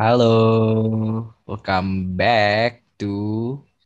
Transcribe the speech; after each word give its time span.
Halo, 0.00 1.28
welcome 1.44 2.16
back 2.16 2.80
to 2.96 3.12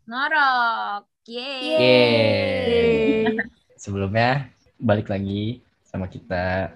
Ngorok. 0.06 1.10
Yeay. 1.26 1.74
Yeay. 1.74 3.35
Sebelumnya 3.74 4.47
balik 4.79 5.11
lagi 5.11 5.58
sama 5.83 6.06
kita 6.06 6.71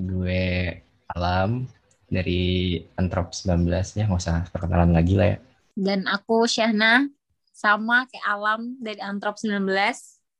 gue 0.00 0.80
Alam 1.12 1.68
dari 2.08 2.80
Antrop 2.96 3.36
19 3.36 3.68
ya 4.00 4.08
nggak 4.08 4.16
usah 4.16 4.48
perkenalan 4.48 4.96
lagi 4.96 5.12
lah 5.12 5.36
ya. 5.36 5.38
Dan 5.76 6.08
aku 6.08 6.48
Syahna 6.48 7.04
sama 7.52 8.08
kayak 8.08 8.24
Alam 8.32 8.80
dari 8.80 9.04
Antrop 9.04 9.36
19. 9.36 9.60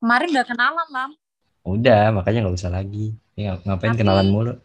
Kemarin 0.00 0.28
udah 0.32 0.46
kenalan, 0.48 0.88
Lam. 0.88 1.10
Udah, 1.68 2.08
makanya 2.08 2.48
nggak 2.48 2.56
usah 2.56 2.72
lagi. 2.72 3.12
Ya, 3.36 3.60
ngapain 3.68 3.92
Tapi- 3.92 4.00
kenalan 4.00 4.32
mulu? 4.32 4.56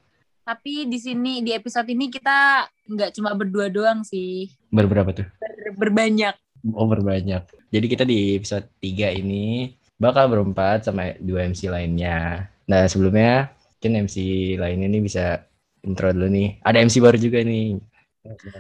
Tapi 0.46 0.86
di 0.86 1.02
sini 1.02 1.42
di 1.42 1.50
episode 1.58 1.90
ini 1.90 2.06
kita 2.06 2.70
nggak 2.86 3.18
cuma 3.18 3.34
berdua 3.34 3.66
doang 3.74 4.06
sih. 4.06 4.46
Berberapa 4.70 5.10
tuh? 5.10 5.26
Ber- 5.42 5.74
berbanyak. 5.90 6.38
Oh 6.78 6.86
berbanyak. 6.86 7.50
Jadi 7.74 7.86
kita 7.90 8.06
di 8.06 8.38
episode 8.38 8.70
3 8.78 9.10
ini 9.18 9.74
bakal 9.98 10.30
berempat 10.30 10.86
sama 10.86 11.18
dua 11.18 11.50
MC 11.50 11.66
lainnya. 11.74 12.46
Nah 12.70 12.86
sebelumnya 12.86 13.58
mungkin 13.82 14.06
MC 14.06 14.18
lainnya 14.62 14.86
nih 14.86 15.02
bisa 15.02 15.50
intro 15.82 16.14
dulu 16.14 16.30
nih. 16.30 16.62
Ada 16.62 16.78
MC 16.86 17.02
baru 17.02 17.18
juga 17.18 17.42
nih. 17.42 17.82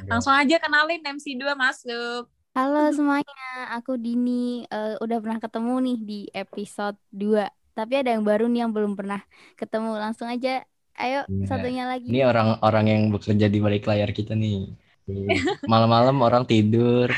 Langsung 0.09 0.33
aja 0.33 0.57
kenalin 0.57 1.05
MC2 1.05 1.53
masuk. 1.53 2.25
Halo 2.57 2.89
semuanya, 2.97 3.77
aku 3.77 3.93
Dini. 4.01 4.65
Eh, 4.65 4.97
udah 5.05 5.17
pernah 5.21 5.37
ketemu 5.37 5.73
nih 5.85 5.97
di 6.01 6.19
episode 6.33 6.97
2. 7.13 7.45
Tapi 7.77 7.93
ada 7.99 8.09
yang 8.15 8.25
baru 8.25 8.49
nih 8.49 8.65
yang 8.65 8.71
belum 8.73 8.97
pernah 8.97 9.21
ketemu. 9.59 9.91
Langsung 10.01 10.31
aja, 10.31 10.63
ayo 10.99 11.19
Iya. 11.27 11.45
satunya 11.49 11.83
lagi. 11.91 12.07
Ini 12.07 12.19
orang-orang 12.27 12.85
yang 12.87 13.01
bekerja 13.13 13.47
di 13.51 13.59
balik 13.59 13.83
layar 13.89 14.09
kita 14.15 14.33
nih. 14.35 14.71
Malam-malam 15.71 16.17
orang 16.25 16.43
tidur, 16.49 17.13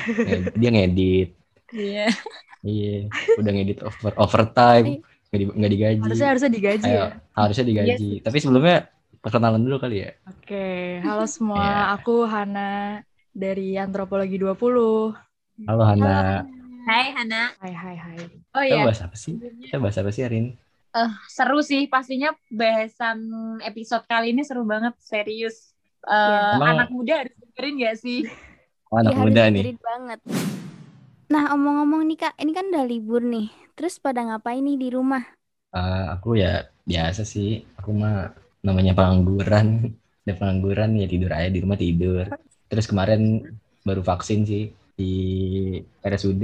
dia 0.59 0.69
ngedit. 0.73 1.29
Iya. 1.71 2.11
Iya, 2.67 3.07
udah 3.39 3.51
ngedit 3.53 3.79
over 3.85 4.11
overtime, 4.19 4.99
nggak 5.31 5.39
di- 5.39 5.71
digaji. 5.77 6.01
Harusnya 6.03 6.27
harusnya 6.33 6.51
digaji 6.51 6.87
Ayo, 6.89 6.99
ya. 6.99 7.07
harusnya 7.37 7.65
digaji. 7.69 8.09
Tapi 8.25 8.37
sebelumnya 8.43 8.77
perkenalan 9.23 9.61
dulu 9.63 9.77
kali 9.79 9.95
ya. 10.03 10.11
Oke, 10.27 10.99
halo 11.05 11.23
semua. 11.29 11.61
Iya. 11.63 11.79
Aku 11.95 12.27
Hana 12.27 12.99
dari 13.31 13.77
Antropologi 13.77 14.35
20. 14.41 15.13
Halo 15.69 15.83
Hana. 15.85 16.43
Hai 16.87 17.05
Hana. 17.13 17.41
Hai 17.61 17.73
hai 17.75 17.95
hai. 17.95 18.17
Oh 18.55 18.63
Kita 18.63 18.75
iya, 18.75 18.83
bahas 18.83 19.01
apa 19.05 19.15
sih? 19.15 19.33
Kita 19.37 19.77
bahas 19.79 19.97
apa 19.99 20.09
sih 20.11 20.23
hari 20.25 20.35
ini? 20.43 20.51
Seru 21.27 21.59
sih 21.61 21.85
pastinya 21.85 22.31
bahasan 22.47 23.17
episode 23.61 24.03
kali 24.05 24.31
ini 24.31 24.41
seru 24.41 24.63
banget, 24.63 24.93
serius. 24.99 25.71
Eh, 26.01 26.11
Iya. 26.11 26.55
Emang- 26.55 26.69
anak 26.73 26.89
muda 26.89 27.13
harus 27.19 27.35
dengerin 27.35 27.75
gak 27.79 27.97
sih? 27.97 28.19
Oh, 28.87 28.97
anak 28.97 29.11
harus 29.13 29.23
muda 29.27 29.41
nih. 29.45 29.53
dengerin 29.57 29.79
banget. 29.79 30.19
Nah, 31.27 31.43
omong-omong 31.51 32.07
nih 32.07 32.17
Kak, 32.17 32.33
ini 32.39 32.51
kan 32.51 32.65
udah 32.67 32.85
libur 32.85 33.19
nih. 33.19 33.47
Terus 33.75 33.99
pada 33.99 34.23
ngapain 34.23 34.63
nih 34.63 34.79
di 34.79 34.89
rumah? 34.89 35.21
Ah, 35.69 36.15
aku 36.15 36.39
ya 36.39 36.65
biasa 36.83 37.21
sih. 37.21 37.67
Aku 37.75 37.91
mah 37.91 38.31
namanya 38.61 38.95
pengangguran. 38.95 39.67
Ada 40.23 40.33
pengangguran 40.35 40.95
ya 40.95 41.07
tidur 41.07 41.31
aja 41.31 41.47
di 41.47 41.59
rumah 41.59 41.75
tidur. 41.75 42.23
Terus 42.67 42.83
kemarin 42.83 43.43
baru 43.81 43.99
vaksin 44.01 44.43
sih 44.43 44.67
di 44.93 45.11
RSUD. 46.01 46.43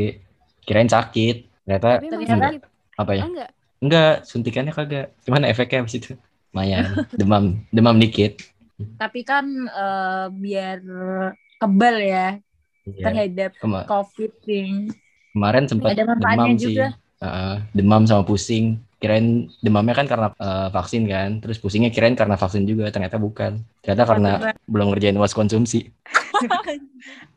Kirain 0.59 0.87
sakit. 0.87 1.63
Ternyata 1.63 1.99
ternyata- 1.99 2.51
sakit. 2.51 2.61
apa 2.93 3.11
ya? 3.11 3.23
Oh, 3.23 3.29
enggak. 3.31 3.51
Enggak, 3.83 4.23
suntikannya 4.23 4.71
kagak. 4.71 5.11
Cuman 5.27 5.43
efeknya 5.43 5.83
habis 5.83 5.99
itu 5.99 6.15
lumayan. 6.55 7.03
Demam, 7.19 7.59
demam 7.75 7.95
dikit. 7.99 8.39
Tapi 8.97 9.21
kan 9.27 9.45
eh, 9.67 10.25
biar 10.31 10.79
kebal 11.59 11.97
ya 11.99 12.27
Iya. 12.83 13.03
terhadap 13.07 13.51
Kema- 13.63 13.87
COVID 13.87 14.31
nih. 14.43 14.91
kemarin 15.33 15.65
sempat 15.71 15.95
Ada 15.95 16.03
manfaatnya 16.03 16.35
demam 16.35 16.51
sih. 16.59 16.65
juga. 16.75 16.87
Heeh, 17.23 17.55
demam 17.71 18.01
sama 18.03 18.23
pusing. 18.27 18.65
Kirain 18.99 19.51
demamnya 19.59 19.95
kan 19.99 20.07
karena 20.07 20.27
eh, 20.35 20.67
vaksin 20.71 21.03
kan. 21.07 21.29
Terus 21.43 21.57
pusingnya 21.59 21.91
kirain 21.91 22.15
karena 22.15 22.35
vaksin 22.39 22.63
juga. 22.67 22.87
Ternyata 22.91 23.19
bukan. 23.19 23.59
Ternyata 23.83 24.03
karena 24.07 24.31
belum 24.67 24.87
ngerjain 24.95 25.15
was 25.19 25.31
konsumsi. 25.35 25.91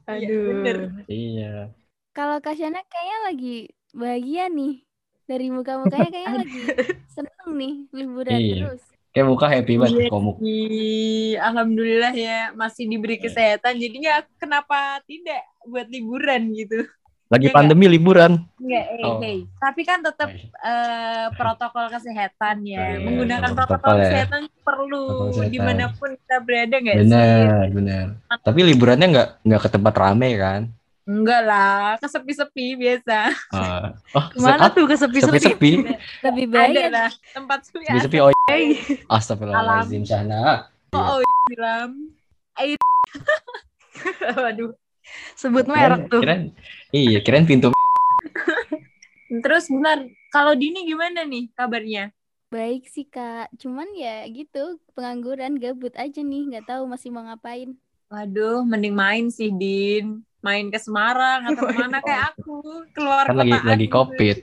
Aduh. 0.07 0.43
bener. 0.51 0.77
Iya. 1.11 1.71
Kalau 2.15 2.41
Kak 2.41 2.57
Syana 2.57 2.81
kayaknya 2.87 3.19
lagi 3.29 3.57
bahagia 3.95 4.45
nih. 4.51 4.86
Dari 5.27 5.51
muka-mukanya 5.51 6.07
kayaknya 6.07 6.33
lagi 6.41 6.61
seneng 7.09 7.51
nih 7.53 7.75
liburan 7.93 8.39
Iya. 8.39 8.55
terus. 8.65 8.83
Kayak 9.11 9.27
muka 9.27 9.47
happy 9.49 9.75
banget 9.77 9.97
Iya 9.99 10.09
komuk. 10.09 10.37
Alhamdulillah 11.39 12.13
ya 12.13 12.39
masih 12.53 12.85
diberi 12.85 13.17
kesehatan. 13.17 13.75
Jadinya 13.75 14.21
kenapa 14.37 15.01
tidak 15.03 15.41
buat 15.65 15.89
liburan 15.89 16.53
gitu? 16.53 16.85
Lagi 17.27 17.49
Iya 17.49 17.57
pandemi 17.57 17.89
liburan. 17.89 18.39
Enggak, 18.55 18.85
eh, 18.87 19.03
Oh. 19.03 19.19
hey. 19.19 19.43
Tapi 19.57 19.83
kan 19.83 19.99
tetap 19.99 20.31
iya. 20.31 20.47
eh, 20.47 21.27
protokol 21.35 21.91
kesehatan 21.91 22.57
ya. 22.63 22.95
iya, 22.95 23.03
Menggunakan 23.03 23.51
protokol 23.51 23.67
protokol 23.83 23.97
ya. 23.97 24.03
kesehatan 24.05 24.41
perlu 24.63 25.03
Protokol 25.03 25.27
kesehatan. 25.33 25.51
di 25.51 25.59
mana 25.59 25.85
pun 25.91 26.11
kita 26.15 26.37
berada 26.39 26.77
nggak 26.77 26.95
sih? 26.95 27.03
Benar, 27.03 27.65
benar. 27.73 28.05
Tapi 28.39 28.61
liburannya 28.63 29.07
nggak 29.11 29.29
nggak 29.43 29.61
ke 29.61 29.69
tempat 29.73 29.95
rame 29.97 30.29
kan? 30.39 30.61
Enggak 31.07 31.43
lah, 31.47 31.95
kesepi-sepi 32.03 32.75
biasa. 32.75 33.31
Ah. 33.55 33.95
oh, 34.11 34.27
Ke 34.27 34.43
mana 34.43 34.67
se- 34.67 34.75
tuh 34.75 34.85
ke 34.91 34.97
sepi-sepi? 34.99 35.39
sepi-sepi? 35.39 35.73
Lebih 36.27 36.47
baik 36.51 36.75
Ada 36.75 36.85
lah 36.91 37.11
tempat 37.31 37.63
sepi. 37.63 37.87
Sepi-sepi 37.87 38.19
oh. 38.19 38.35
iya. 38.35 39.07
Astagfirullahaladzim 39.07 40.03
Syahna. 40.03 40.67
Oh, 40.91 41.23
oh 41.23 41.27
bilang. 41.47 42.11
Waduh. 44.43 44.75
Sebut 45.39 45.71
merek 45.71 46.11
tuh. 46.11 46.27
Kirain, 46.27 46.51
iya, 46.91 47.23
kirain 47.23 47.47
pintu 47.47 47.71
Terus 49.47 49.71
benar, 49.71 50.11
kalau 50.35 50.59
Dini 50.59 50.83
gimana 50.91 51.23
nih 51.23 51.55
kabarnya? 51.55 52.11
Baik 52.51 52.91
sih 52.91 53.07
Kak, 53.07 53.55
cuman 53.59 53.87
ya 53.95 54.27
gitu 54.27 54.83
pengangguran 54.95 55.59
gabut 55.59 55.95
aja 55.95 56.19
nih, 56.23 56.51
nggak 56.51 56.67
tahu 56.67 56.91
masih 56.91 57.15
mau 57.15 57.23
ngapain. 57.27 57.75
Waduh, 58.07 58.63
mending 58.63 58.95
main 58.95 59.27
sih, 59.31 59.51
Din. 59.51 60.23
Main 60.47 60.67
ke 60.75 60.79
Semarang 60.79 61.41
atau 61.51 61.63
ke 61.67 61.75
mana 61.75 61.99
kayak 62.07 62.23
aku. 62.35 62.57
Keluar 62.95 63.25
kan 63.27 63.35
lagi 63.41 63.53
kotaan 63.53 63.67
lagi 63.71 63.87
covid. 63.91 64.37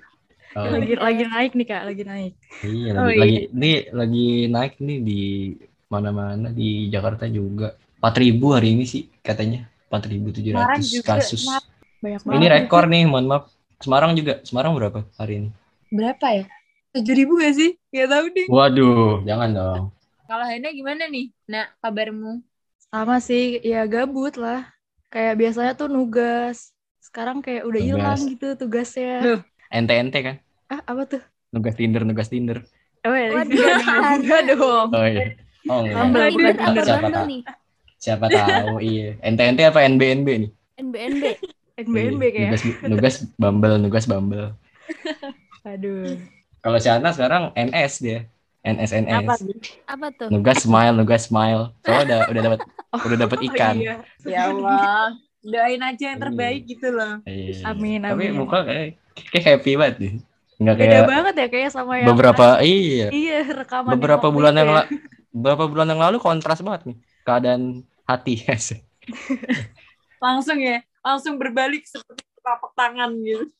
Oh, 0.54 0.70
Lagi 0.70 0.94
lagi 1.02 1.24
naik 1.34 1.52
nih 1.58 1.68
Kak, 1.72 1.84
lagi 1.90 2.04
naik. 2.06 2.32
iya, 2.62 2.90
Oh, 2.94 3.10
lagi, 3.10 3.16
iya. 3.16 3.22
lagi 3.22 3.38
ini 3.58 3.72
lagi 3.90 4.28
naik 4.54 4.74
nih 4.78 4.98
di 5.02 5.20
mana-mana 5.90 6.48
di 6.54 6.70
Jakarta 6.94 7.26
juga. 7.26 7.74
4000 8.04 8.48
hari 8.54 8.68
ini 8.76 8.84
sih 8.86 9.10
katanya. 9.24 9.66
Semarang 9.90 10.82
4700 10.84 10.94
juga, 10.94 11.08
kasus. 11.18 11.44
Banyak 12.04 12.22
Ini 12.28 12.46
rekor 12.52 12.84
nih, 12.92 13.04
mohon 13.10 13.26
maaf. 13.32 13.44
Semarang 13.82 14.12
juga. 14.14 14.34
Semarang 14.46 14.78
berapa 14.78 15.00
hari 15.18 15.34
ini? 15.42 15.50
Berapa 15.90 16.28
ya? 16.38 16.46
Tujuh 16.94 17.16
ribu 17.18 17.34
gak 17.42 17.54
sih? 17.58 17.72
Gak 17.90 18.10
tahu 18.14 18.26
deh. 18.34 18.46
Waduh, 18.50 19.26
jangan 19.26 19.50
dong. 19.58 19.84
Kalau 20.30 20.46
Hena 20.46 20.70
gimana 20.74 21.10
nih? 21.10 21.34
Nah, 21.50 21.66
kabarmu? 21.82 22.42
Sama 22.94 23.18
sih, 23.18 23.58
ya 23.66 23.86
gabut 23.90 24.38
lah. 24.38 24.70
Kayak 25.14 25.34
biasanya 25.38 25.74
tuh 25.78 25.88
nugas. 25.94 26.74
Sekarang 26.98 27.46
kayak 27.46 27.70
udah 27.70 27.78
Nugas. 27.78 27.94
hilang 27.94 28.20
gitu 28.34 28.48
tugasnya. 28.58 29.46
Ente-ente 29.70 30.20
kan? 30.26 30.36
Ah, 30.74 30.82
apa 30.90 31.06
tuh? 31.06 31.22
Nugas 31.54 31.78
Tinder, 31.78 32.02
nugas 32.02 32.34
Tinder. 32.34 32.66
Oh, 33.06 33.14
ya, 33.14 33.30
Waduh, 33.30 33.62
enggak 34.18 34.42
dong. 34.50 34.90
Oh 34.90 35.06
iya. 35.06 35.38
Oh 35.70 35.86
enggak. 35.86 36.34
Bukan 36.34 36.50
apa 36.50 36.58
Tinder. 36.58 36.84
Siapa 36.84 37.08
tahu? 37.14 37.26
nih? 37.30 37.42
Siapa 38.02 38.26
tahu, 38.26 38.72
iya. 38.90 39.08
Ente-ente 39.22 39.62
apa 39.70 39.86
NBNB 39.86 40.28
nih? 40.42 40.52
NBNB. 40.82 41.24
NBNB 41.78 42.22
Iya, 42.26 42.32
kayak. 42.34 42.50
Nugas, 42.50 42.64
nugas 42.90 43.16
Bumble, 43.38 43.76
nugas 43.78 44.06
Bumble. 44.10 44.58
Aduh. 45.70 46.18
Kalau 46.64 46.80
Shana 46.82 47.14
sekarang 47.14 47.54
NS 47.54 47.94
dia. 48.02 48.20
NS 48.64 48.92
NS. 48.96 49.20
Apa? 49.28 49.34
Apa 49.92 50.08
tuh? 50.16 50.28
Nugas 50.32 50.64
smile, 50.64 50.96
nugas 50.96 51.28
smile. 51.28 51.76
Soalnya 51.84 52.04
udah 52.04 52.20
udah 52.32 52.42
dapat 52.42 52.60
udah 53.08 53.18
dapat 53.20 53.40
ikan. 53.52 53.76
Oh, 53.76 53.84
iya. 53.84 53.96
Ya 54.24 54.42
Allah. 54.48 55.12
Doain 55.44 55.82
aja 55.84 56.16
yang 56.16 56.20
terbaik 56.24 56.64
gitu 56.64 56.88
loh. 56.88 57.20
Iya. 57.28 57.68
Amin, 57.68 58.00
Tapi 58.00 58.32
amin. 58.32 58.40
muka 58.40 58.64
kayak, 58.64 58.96
kayak 59.28 59.44
happy 59.44 59.72
banget 59.76 59.96
nih. 60.00 60.14
Enggak 60.56 60.76
Beda 60.80 60.88
kayak 60.88 61.10
banget 61.12 61.36
ya 61.36 61.48
kayak 61.52 61.70
sama 61.76 61.94
yang 62.00 62.08
beberapa 62.08 62.46
iya. 62.64 63.08
Iya, 63.12 63.40
rekaman 63.52 63.92
Beberapa 64.00 64.26
yang 64.32 64.36
bulan 64.40 64.54
yang 64.56 64.70
ya. 64.72 64.76
la- 64.80 64.90
beberapa 65.34 65.64
bulan 65.68 65.88
yang 65.92 66.00
lalu 66.00 66.18
kontras 66.24 66.64
banget 66.64 66.82
nih 66.88 66.98
keadaan 67.28 67.84
hati. 68.08 68.36
Langsung 70.24 70.58
ya. 70.64 70.80
Langsung 71.04 71.36
berbalik 71.36 71.84
seperti 71.84 72.24
telapak 72.40 72.72
tangan 72.80 73.12
gitu. 73.20 73.52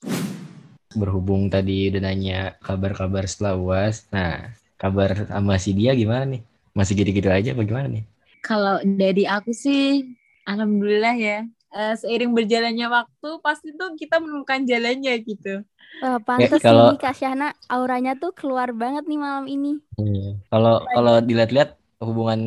Berhubung 0.96 1.52
tadi 1.52 1.92
udah 1.92 2.00
nanya 2.00 2.40
kabar-kabar 2.64 3.28
setelah 3.28 3.60
UAS. 3.60 4.08
Nah, 4.08 4.56
kabar 4.84 5.16
sama 5.24 5.56
si 5.56 5.72
dia 5.72 5.96
gimana 5.96 6.28
nih? 6.28 6.42
Masih 6.76 6.94
gitu-gitu 7.00 7.32
aja 7.32 7.56
apa 7.56 7.64
gimana 7.64 7.88
nih? 7.88 8.04
Kalau 8.44 8.84
dari 8.84 9.24
aku 9.24 9.56
sih, 9.56 10.04
Alhamdulillah 10.44 11.16
ya. 11.16 11.48
Eh, 11.74 11.96
seiring 11.98 12.36
berjalannya 12.36 12.86
waktu, 12.92 13.30
pasti 13.42 13.72
tuh 13.74 13.96
kita 13.96 14.20
menemukan 14.20 14.62
jalannya 14.68 15.14
gitu. 15.24 15.64
Wah, 16.04 16.20
pantes 16.20 16.60
sih 16.60 16.62
kalau- 16.62 16.92
nih 16.94 17.00
Kak 17.00 17.16
Syahna 17.16 17.56
auranya 17.72 18.14
tuh 18.20 18.36
keluar 18.36 18.70
banget 18.76 19.08
nih 19.08 19.18
malam 19.18 19.48
ini. 19.48 19.80
Iya. 19.98 20.38
Kalau 20.52 20.84
kalau 20.86 21.16
dilihat-lihat 21.24 21.80
hubungan 22.04 22.40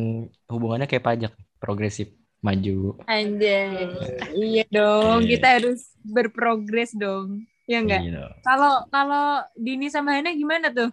hubungannya 0.47 0.87
kayak 0.87 1.03
pajak 1.03 1.33
progresif 1.57 2.13
maju. 2.39 3.01
Anjay. 3.09 3.89
Iya 4.37 4.63
dong, 4.69 5.25
Iya. 5.25 5.29
kita 5.35 5.47
harus 5.59 5.79
berprogres 6.05 6.93
dong. 6.93 7.43
Ya 7.67 7.83
enggak? 7.83 8.03
Iya. 8.05 8.23
Kalau 8.45 8.85
kalau 8.87 9.43
Dini 9.57 9.91
sama 9.91 10.15
Hana 10.15 10.31
gimana 10.31 10.71
tuh? 10.71 10.87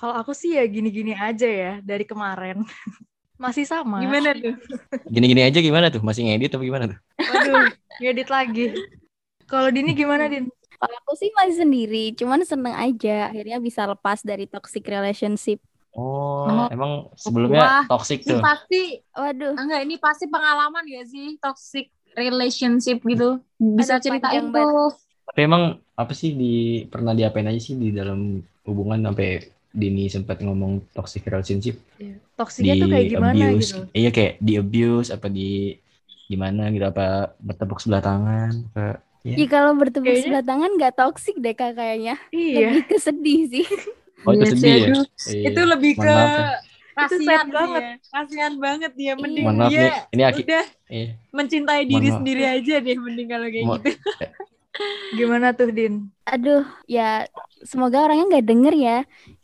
Kalau 0.00 0.16
aku 0.16 0.32
sih 0.32 0.56
ya 0.56 0.64
gini-gini 0.64 1.12
aja 1.12 1.44
ya 1.44 1.72
dari 1.84 2.08
kemarin. 2.08 2.64
Masih 3.42 3.68
sama. 3.68 4.00
Gimana 4.00 4.32
tuh? 4.32 4.56
Gini-gini 5.08 5.44
aja 5.44 5.60
gimana 5.60 5.92
tuh? 5.92 6.00
Masih 6.00 6.24
ngedit 6.24 6.52
atau 6.56 6.64
gimana 6.64 6.92
tuh? 6.92 6.98
Waduh, 7.20 7.72
ngedit 8.00 8.28
lagi. 8.28 8.66
Kalau 9.48 9.68
Dini 9.72 9.96
gimana, 9.96 10.28
Din? 10.28 10.48
Kalau 10.76 10.96
aku 11.04 11.12
sih 11.16 11.28
masih 11.36 11.60
sendiri, 11.60 12.16
cuman 12.16 12.40
seneng 12.44 12.72
aja 12.72 13.28
akhirnya 13.28 13.60
bisa 13.60 13.84
lepas 13.84 14.24
dari 14.24 14.48
toxic 14.48 14.84
relationship. 14.84 15.60
Oh, 15.92 16.46
Oh. 16.46 16.68
emang 16.70 16.92
sebelumnya 17.18 17.82
Wah, 17.82 17.84
toxic 17.90 18.22
Ini 18.22 18.38
tuh. 18.38 18.40
pasti 18.40 18.82
Waduh, 19.10 19.58
enggak 19.58 19.80
ini 19.84 19.96
pasti 19.98 20.24
pengalaman 20.30 20.86
gak 20.86 21.06
sih 21.10 21.34
toxic 21.42 21.90
relationship 22.14 23.02
gitu? 23.02 23.42
Bisa 23.58 23.98
Aduh, 23.98 24.04
ceritain 24.08 24.44
tuh. 24.54 24.94
Tapi 25.26 25.40
emang 25.44 25.82
apa 25.98 26.12
sih 26.14 26.32
di 26.32 26.86
pernah 26.86 27.12
diapain 27.12 27.50
aja 27.50 27.58
sih 27.58 27.74
di 27.74 27.90
dalam 27.90 28.38
hubungan 28.64 29.02
sampai 29.02 29.42
Dini 29.70 30.06
sempat 30.06 30.38
ngomong 30.38 30.82
toxic 30.90 31.22
relationship 31.24 31.78
Toksiknya 32.34 32.74
di 32.74 32.80
tuh 32.80 32.88
kayak 32.88 33.06
gimana 33.08 33.34
abuse. 33.46 33.70
gitu. 33.70 33.80
Iya 33.92 34.10
kayak 34.10 34.32
di 34.38 34.52
abuse 34.54 35.08
apa 35.08 35.26
di 35.26 35.78
gimana 36.26 36.68
gitu 36.68 36.84
apa 36.84 37.06
bertepuk 37.36 37.78
sebelah 37.78 38.00
tangan 38.00 38.50
apa 38.70 39.02
ya. 39.22 39.34
ya 39.36 39.46
kalau 39.46 39.74
bertepuk 39.74 40.06
Kayaknya- 40.06 40.24
sebelah 40.24 40.44
tangan 40.44 40.70
nggak 40.74 40.94
toxic 40.94 41.34
deh 41.36 41.52
kak 41.52 41.72
kayaknya. 41.72 42.14
Iya. 42.30 42.66
Lebih 42.72 42.84
kesedih 42.88 43.40
sih. 43.48 43.66
Oh 44.20 44.32
itu 44.32 44.42
Iya 44.42 44.50
sedih 44.50 44.72
ya. 44.72 44.86
Iya. 45.28 45.46
Itu 45.46 45.60
lebih 45.64 45.92
Mohon 45.92 46.02
ke 46.02 46.10
maaf 46.10 46.30
ya. 46.30 46.50
kasihan 46.98 47.24
sad 47.24 47.40
sih 47.40 47.52
banget. 47.52 47.82
ya. 47.82 47.92
Kasihan 48.10 48.54
banget 48.58 48.92
dia 48.94 49.12
mending 49.14 49.44
Mohon 49.44 49.56
maaf 49.56 49.70
dia 49.70 49.80
nih, 49.80 49.92
ini 50.10 50.22
aki 50.22 50.42
udah 50.42 50.64
iya. 50.88 51.06
mencintai 51.30 51.80
Mohon 51.80 51.90
diri 51.90 52.04
maaf. 52.04 52.16
sendiri 52.18 52.44
aja 52.44 52.74
deh 52.76 52.96
mending 52.98 53.28
kalau 53.28 53.46
kayak 53.48 53.64
Mo- 53.64 53.76
gitu. 53.76 53.90
Gimana 55.12 55.52
tuh, 55.52 55.68
Din? 55.70 55.94
Aduh, 56.24 56.62
ya 56.86 57.26
semoga 57.62 58.00
orangnya 58.00 58.26
nggak 58.30 58.46
denger 58.46 58.74
ya. 58.74 58.98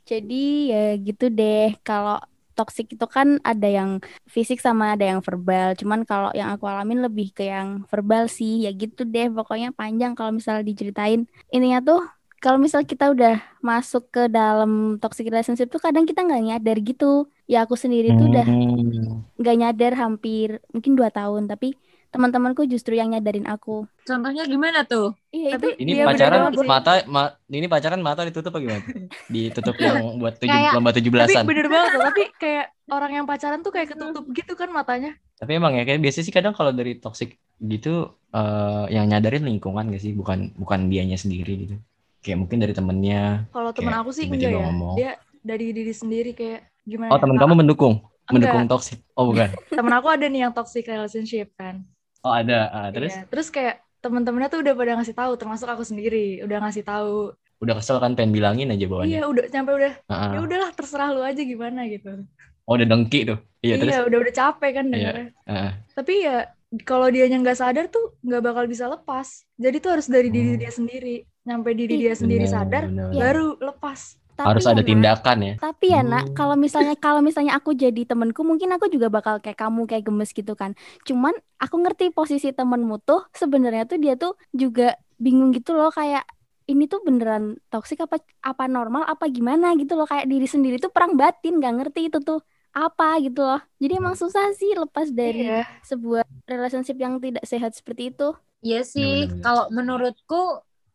Jadi 0.07 0.71
ya 0.71 0.95
gitu 1.03 1.27
deh. 1.29 1.75
Kalau 1.83 2.23
toxic 2.57 2.89
itu 2.95 3.05
kan 3.11 3.37
ada 3.45 3.69
yang 3.69 3.91
fisik 4.25 4.63
sama 4.63 4.95
ada 4.97 5.05
yang 5.05 5.21
verbal. 5.21 5.75
Cuman 5.77 6.07
kalau 6.09 6.31
yang 6.33 6.49
aku 6.55 6.65
alamin 6.71 7.05
lebih 7.05 7.35
ke 7.37 7.51
yang 7.51 7.85
verbal 7.91 8.31
sih. 8.31 8.65
Ya 8.65 8.71
gitu 8.73 9.03
deh. 9.05 9.29
Pokoknya 9.29 9.75
panjang 9.75 10.15
kalau 10.15 10.31
misal 10.31 10.63
diceritain. 10.63 11.27
Intinya 11.51 11.83
tuh 11.83 12.01
kalau 12.39 12.63
misal 12.63 12.87
kita 12.87 13.11
udah 13.11 13.43
masuk 13.59 14.13
ke 14.15 14.31
dalam 14.31 15.03
toxic 15.03 15.27
relationship 15.27 15.67
tuh 15.73 15.83
kadang 15.83 16.07
kita 16.07 16.23
nggak 16.23 16.43
nyadar 16.55 16.79
gitu. 16.81 17.27
Ya 17.51 17.67
aku 17.67 17.75
sendiri 17.75 18.15
tuh 18.15 18.31
udah 18.31 18.47
Hmm. 18.47 19.27
nggak 19.37 19.57
nyadar 19.59 19.93
hampir 19.99 20.63
mungkin 20.71 20.95
dua 20.95 21.11
tahun. 21.11 21.51
Tapi 21.51 21.75
teman-temanku 22.09 22.65
justru 22.65 22.95
yang 22.95 23.09
nyadarin 23.09 23.45
aku. 23.45 23.85
Contohnya 24.03 24.45
gimana 24.45 24.83
tuh? 24.83 25.13
Iya 25.29 25.57
Tapi 25.57 25.67
itu 25.71 25.83
Ini 25.83 25.93
Iya, 25.93 26.05
pacaran 26.05 26.41
mata 26.65 26.93
ma- 27.05 27.35
ini 27.47 27.67
pacaran 27.67 28.01
mata 28.01 28.23
ditutup 28.23 28.51
apa 28.51 28.59
gimana? 28.59 28.83
Ditutup 29.27 29.75
yang 29.77 30.17
buat 30.17 30.35
tujuh 30.37 30.49
Kayak- 30.49 30.73
lomba 30.73 30.91
tujuh 30.91 31.05
Tapi 31.05 31.17
belasan. 31.17 31.43
bener 31.45 31.67
banget 31.67 31.91
loh, 31.93 32.03
tapi 32.05 32.23
kayak 32.37 32.67
orang 32.89 33.13
yang 33.13 33.25
pacaran 33.25 33.61
tuh 33.61 33.71
kayak 33.71 33.89
ketutup 33.91 34.25
gitu 34.31 34.53
kan 34.53 34.69
matanya. 34.71 35.13
Tapi 35.35 35.51
emang 35.53 35.75
ya 35.75 35.83
kayak 35.83 36.01
biasanya 36.01 36.25
sih 36.25 36.33
kadang 36.33 36.53
kalau 36.53 36.71
dari 36.71 36.97
toxic 36.97 37.37
gitu 37.59 37.95
eh, 38.31 38.85
yang 38.91 39.07
nyadarin 39.07 39.43
lingkungan 39.43 39.89
gak 39.89 40.01
sih 40.01 40.13
bukan 40.13 40.53
bukan 40.55 40.87
dianya 40.87 41.17
sendiri 41.17 41.53
gitu. 41.63 41.77
Kayak 42.21 42.39
mungkin 42.41 42.59
dari 42.59 42.73
temennya. 42.73 43.47
Kalau 43.51 43.71
temen 43.71 43.93
aku 43.93 44.11
sih 44.11 44.27
enggak 44.27 44.51
ya. 44.51 44.59
ngomong. 44.63 44.95
Dia 44.95 45.11
dari 45.41 45.71
diri 45.71 45.91
sendiri 45.91 46.31
kayak 46.33 46.61
gimana 46.83 47.11
Oh 47.11 47.19
ya? 47.19 47.23
temen 47.23 47.37
kamu 47.37 47.55
mendukung 47.57 47.95
Enggak. 48.27 48.31
mendukung 48.51 48.65
toxic. 48.67 48.99
Oh 49.15 49.31
bukan. 49.31 49.51
Temen 49.71 49.93
aku 49.93 50.09
ada 50.11 50.27
nih 50.27 50.41
yang 50.43 50.53
toxic 50.53 50.83
relationship 50.85 51.55
kan. 51.55 51.87
Oh 52.27 52.35
ada. 52.35 52.59
Ah, 52.69 52.89
terus 52.91 53.15
Iya. 53.15 53.23
Terus 53.31 53.49
kayak 53.49 53.75
temen-temennya 54.03 54.49
tuh 54.51 54.61
udah 54.67 54.75
pada 54.75 54.93
ngasih 54.99 55.15
tahu, 55.15 55.33
termasuk 55.39 55.69
aku 55.71 55.83
sendiri 55.83 56.43
udah 56.43 56.59
ngasih 56.67 56.83
tahu. 56.83 57.31
udah 57.57 57.73
kesel 57.81 57.97
kan 57.97 58.13
pengen 58.13 58.37
bilangin 58.37 58.69
aja 58.69 58.85
bawaannya. 58.85 59.17
Iya, 59.17 59.23
udah 59.33 59.45
sampai 59.49 59.75
udah 59.81 59.93
Ah, 60.07 60.13
ah. 60.13 60.31
ya 60.37 60.39
udahlah 60.45 60.71
terserah 60.77 61.09
lu 61.09 61.25
aja 61.25 61.41
gimana 61.41 61.89
gitu. 61.89 62.27
Oh 62.69 62.77
udah 62.77 62.85
dengki 62.85 63.25
tuh. 63.25 63.39
Iya 63.65 63.81
terus. 63.81 63.97
udah 63.97 64.19
udah 64.21 64.35
capek 64.35 64.71
kan 64.77 64.85
Iya. 64.87 64.93
dengarnya. 64.93 65.27
Ah, 65.49 65.53
ah. 65.57 65.71
Tapi 65.97 66.15
ya 66.21 66.37
kalau 66.85 67.09
dianya 67.09 67.41
nggak 67.41 67.57
sadar 67.57 67.89
tuh 67.89 68.13
nggak 68.21 68.43
bakal 68.45 68.65
bisa 68.69 68.85
lepas. 68.87 69.49
Jadi 69.57 69.77
tuh 69.81 69.91
harus 69.97 70.05
dari 70.05 70.29
diri 70.29 70.53
Hmm. 70.53 70.61
dia 70.61 70.69
sendiri. 70.69 71.17
Sampai 71.41 71.73
diri 71.73 71.95
Ih, 71.97 72.01
dia 72.05 72.15
sendiri 72.19 72.45
Bener, 72.45 72.53
sadar, 72.53 72.83
bener. 72.91 73.09
Iya. 73.09 73.21
baru 73.25 73.49
lepas. 73.57 74.01
Tapi 74.37 74.47
Harus 74.47 74.65
ya, 74.65 74.71
ada 74.77 74.83
Nak, 74.83 74.89
tindakan 74.89 75.39
ya. 75.41 75.55
Tapi 75.57 75.87
ya 75.89 76.01
nak, 76.05 76.25
Hmm. 76.29 76.35
kalau 76.37 76.57
misalnya 76.61 76.95
kalau 77.01 77.21
misalnya 77.25 77.53
aku 77.57 77.73
jadi 77.73 78.03
temenku, 78.05 78.45
mungkin 78.45 78.69
aku 78.77 78.87
juga 78.93 79.09
bakal 79.09 79.41
kayak 79.41 79.57
kamu 79.57 79.89
kayak 79.89 80.05
gemes 80.05 80.31
gitu 80.37 80.53
kan. 80.53 80.77
Cuman 81.09 81.33
aku 81.57 81.77
ngerti 81.81 82.13
posisi 82.13 82.53
temenmu 82.53 83.01
tuh 83.01 83.25
sebenarnya 83.33 83.89
tuh 83.89 83.97
dia 83.97 84.15
tuh 84.21 84.37
juga 84.53 84.95
bingung 85.17 85.51
gitu 85.57 85.73
loh 85.73 85.89
kayak 85.89 86.29
ini 86.69 86.85
tuh 86.93 87.01
beneran 87.07 87.57
toksik 87.73 88.03
apa 88.05 88.21
apa 88.43 88.65
normal 88.69 89.07
apa 89.09 89.31
gimana 89.31 89.73
gitu 89.81 89.97
loh 89.97 90.05
kayak 90.05 90.27
diri 90.29 90.45
sendiri 90.45 90.77
tuh 90.77 90.91
perang 90.93 91.15
batin 91.17 91.57
nggak 91.57 91.75
ngerti 91.79 92.01
itu 92.13 92.19
tuh 92.21 92.39
apa 92.77 93.17
gitu 93.25 93.41
loh. 93.41 93.61
Jadi 93.81 93.93
emang 93.97 94.13
susah 94.21 94.53
sih 94.53 94.77
lepas 94.77 95.09
dari 95.09 95.49
Iya. 95.49 95.65
sebuah 95.81 96.25
relationship 96.45 96.97
yang 97.01 97.17
tidak 97.25 97.45
sehat 97.49 97.73
seperti 97.73 98.13
itu. 98.13 98.37
Iya 98.61 98.81
sih, 98.85 99.31
bener-bener. 99.31 99.43
kalau 99.45 99.65
menurutku 99.73 100.37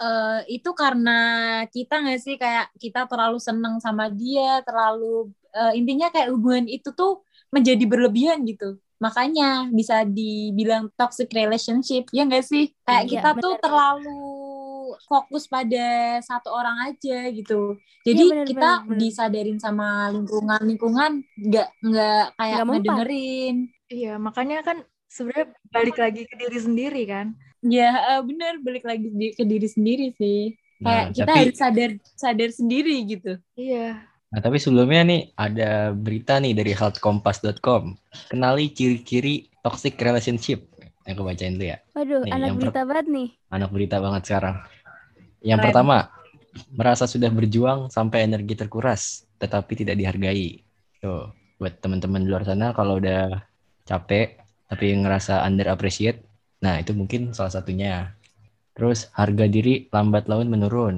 eh, 0.02 0.40
itu 0.56 0.70
karena 0.82 1.12
kita 1.74 1.94
nggak 2.02 2.20
sih 2.26 2.36
kayak 2.42 2.66
kita 2.84 3.00
terlalu 3.12 3.38
seneng 3.48 3.76
sama 3.86 4.10
dia, 4.10 4.62
terlalu 4.68 5.30
eh, 5.54 5.74
intinya 5.80 6.08
kayak 6.14 6.30
hubungan 6.34 6.66
itu 6.70 6.90
tuh 7.00 7.22
menjadi 7.54 7.84
berlebihan 7.92 8.40
gitu. 8.50 8.80
Makanya 9.02 9.70
bisa 9.74 10.06
dibilang 10.06 10.90
toxic 11.00 11.30
relationship, 11.34 12.06
ya 12.14 12.22
nggak 12.30 12.46
sih? 12.46 12.64
Kayak 12.86 13.04
Iya, 13.06 13.12
kita 13.12 13.30
tuh 13.42 13.54
bener. 13.58 13.64
terlalu 13.64 14.10
fokus 15.10 15.44
pada 15.48 15.86
satu 16.22 16.50
orang 16.52 16.78
aja 16.92 17.30
gitu. 17.32 17.78
Jadi 18.06 18.24
Iya, 18.26 18.32
bener, 18.34 18.46
kita 18.50 18.70
bener, 18.70 18.88
bener. 18.90 19.00
disadarin 19.02 19.58
sama 19.62 20.10
lingkungan 20.14 20.62
lingkungan 20.66 21.12
nggak 21.38 21.68
nggak 21.86 22.24
kayak 22.38 22.56
Nggak 22.58 22.68
ngedengerin. 22.70 23.56
Iya, 23.92 24.12
makanya 24.22 24.58
kan 24.64 24.78
sebenarnya 25.12 25.48
balik 25.76 25.98
lagi 26.00 26.22
ke 26.30 26.36
diri 26.40 26.60
sendiri 26.60 27.02
kan. 27.08 27.28
Ya 27.62 28.18
eh, 28.18 28.22
bener 28.26 28.58
balik 28.66 28.84
lagi 28.86 29.08
di- 29.14 29.34
ke 29.38 29.46
diri 29.46 29.70
sendiri 29.70 30.14
sih. 30.18 30.58
Kayak 30.82 31.06
Nah, 31.06 31.14
kita 31.14 31.24
tapi 31.30 31.38
harus 31.46 31.56
sadar 31.58 31.92
sadar 32.18 32.50
sendiri 32.50 32.96
gitu. 33.06 33.38
Iya. 33.54 34.02
Nah, 34.32 34.40
tapi 34.40 34.58
sebelumnya 34.58 35.02
nih 35.06 35.22
ada 35.36 35.92
berita 35.94 36.40
nih 36.42 36.56
dari 36.58 36.72
healthkompas.com. 36.74 38.00
Kenali 38.32 38.72
ciri-ciri 38.72 39.52
toxic 39.62 40.00
relationship. 40.02 40.66
Aku 41.06 41.22
bacain 41.28 41.58
dulu 41.60 41.68
ya. 41.68 41.78
Waduh, 41.98 42.24
Nih, 42.24 42.32
anak 42.34 42.48
yang 42.48 42.58
berita 42.62 42.82
banget 42.88 43.06
nih. 43.12 43.28
Anak 43.52 43.70
berita 43.74 43.98
banget 44.00 44.22
sekarang. 44.26 44.56
Yang 45.42 45.60
Keren. 45.60 45.66
pertama, 45.74 45.98
merasa 46.72 47.04
sudah 47.10 47.28
berjuang 47.34 47.90
sampai 47.92 48.24
energi 48.24 48.54
terkuras, 48.56 49.26
tetapi 49.42 49.74
tidak 49.76 50.00
dihargai. 50.00 50.62
Tuh, 51.02 51.34
buat 51.60 51.78
teman-teman 51.82 52.24
di 52.24 52.30
luar 52.32 52.46
sana 52.46 52.72
kalau 52.72 53.02
udah 53.02 53.42
capek 53.84 54.40
tapi 54.72 54.96
ngerasa 54.96 55.44
under 55.44 55.68
appreciate, 55.68 56.24
nah 56.62 56.78
itu 56.80 56.94
mungkin 56.94 57.34
salah 57.36 57.52
satunya. 57.52 58.14
Terus 58.78 59.12
harga 59.18 59.46
diri 59.50 59.90
lambat 59.92 60.32
laun 60.32 60.48
menurun. 60.48 60.96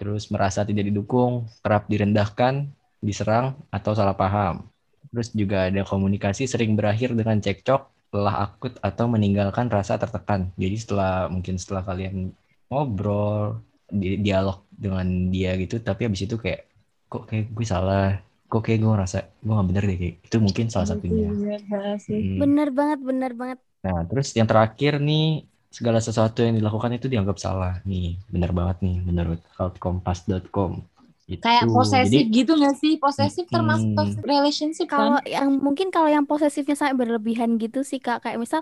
Terus 0.00 0.32
merasa 0.32 0.64
tidak 0.64 0.88
didukung, 0.88 1.50
kerap 1.60 1.90
direndahkan, 1.90 2.70
diserang 3.02 3.58
atau 3.68 3.92
salah 3.92 4.16
paham. 4.16 4.64
Terus 5.10 5.34
juga 5.34 5.66
ada 5.68 5.82
komunikasi 5.82 6.46
sering 6.46 6.78
berakhir 6.78 7.12
dengan 7.12 7.42
cekcok, 7.42 8.14
lelah 8.14 8.46
akut 8.46 8.78
atau 8.80 9.10
meninggalkan 9.10 9.66
rasa 9.68 9.98
tertekan. 9.98 10.54
Jadi 10.54 10.76
setelah 10.78 11.26
mungkin 11.26 11.58
setelah 11.58 11.82
kalian 11.82 12.30
ngobrol, 12.70 13.58
di 13.90 14.22
dialog 14.22 14.62
dengan 14.70 15.28
dia 15.34 15.58
gitu, 15.58 15.82
tapi 15.82 16.06
habis 16.06 16.22
itu 16.24 16.38
kayak 16.38 16.70
kok 17.10 17.26
kayak 17.26 17.50
gue 17.50 17.66
salah, 17.66 18.22
kok 18.46 18.62
kayak 18.62 18.78
gue 18.86 18.90
ngerasa 18.94 19.18
gue 19.42 19.52
gak 19.52 19.68
bener 19.68 19.84
deh 19.90 19.98
kayak 19.98 20.16
itu 20.22 20.36
mungkin 20.38 20.66
salah 20.70 20.88
satunya. 20.94 21.28
Iya 21.34 21.98
sih. 21.98 22.20
Hmm. 22.22 22.38
Bener 22.46 22.68
banget, 22.70 22.98
bener 23.02 23.32
banget. 23.34 23.58
Nah, 23.84 24.00
terus 24.08 24.28
yang 24.36 24.48
terakhir 24.50 24.92
nih, 25.00 25.24
segala 25.72 25.98
sesuatu 26.02 26.38
yang 26.44 26.54
dilakukan 26.60 26.92
itu 26.98 27.06
dianggap 27.12 27.36
salah. 27.40 27.72
Nih, 27.88 28.20
bener 28.32 28.50
banget 28.52 28.76
nih 28.84 28.96
menurut 29.08 29.40
healthkompas.com. 29.56 30.72
Gitu. 31.30 31.40
Kayak 31.46 31.66
posesif 31.72 32.24
Jadi, 32.26 32.36
gitu 32.36 32.52
gak 32.60 32.74
sih? 32.82 32.92
Posesif 33.00 33.44
Hmm. 33.48 33.54
termasuk 33.54 34.20
relationship 34.26 34.86
Kalau 34.90 35.16
kan? 35.16 35.24
yang 35.24 35.48
mungkin 35.66 35.88
kalau 35.94 36.08
yang 36.10 36.24
posesifnya 36.28 36.74
sampai 36.76 36.96
berlebihan 37.00 37.56
gitu 37.62 37.80
sih 37.80 37.96
kak, 38.02 38.20
kayak 38.26 38.36
misal 38.42 38.60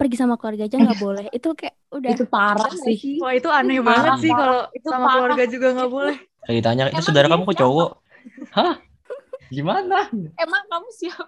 pergi 0.00 0.16
sama 0.20 0.34
keluarga 0.40 0.64
aja 0.66 0.76
nggak 0.82 0.98
boleh. 1.06 1.24
Itu 1.36 1.48
kayak 1.54 1.76
udah 1.94 2.10
Itu 2.12 2.24
parah 2.26 2.72
sih. 2.84 2.96
sih. 2.98 3.14
Wah, 3.22 3.32
itu 3.38 3.48
aneh 3.52 3.78
Parah, 3.86 4.16
banget 4.16 4.20
sih 4.22 4.32
kalau 4.34 4.58
Itu 4.76 4.88
sama 4.90 5.06
parah. 5.06 5.12
keluarga 5.14 5.42
juga 5.54 5.66
nggak 5.76 5.90
boleh. 5.96 6.16
kayak 6.46 6.56
ditanya, 6.62 6.82
itu 6.92 7.00
Emang 7.00 7.06
saudara 7.06 7.26
kamu 7.30 7.42
kok 7.48 7.56
siapa?" 7.56 7.62
cowok? 7.62 7.88
Hah? 8.56 8.74
Gimana? 9.46 10.10
Emang 10.36 10.64
kamu 10.66 10.88
siapa? 10.90 11.26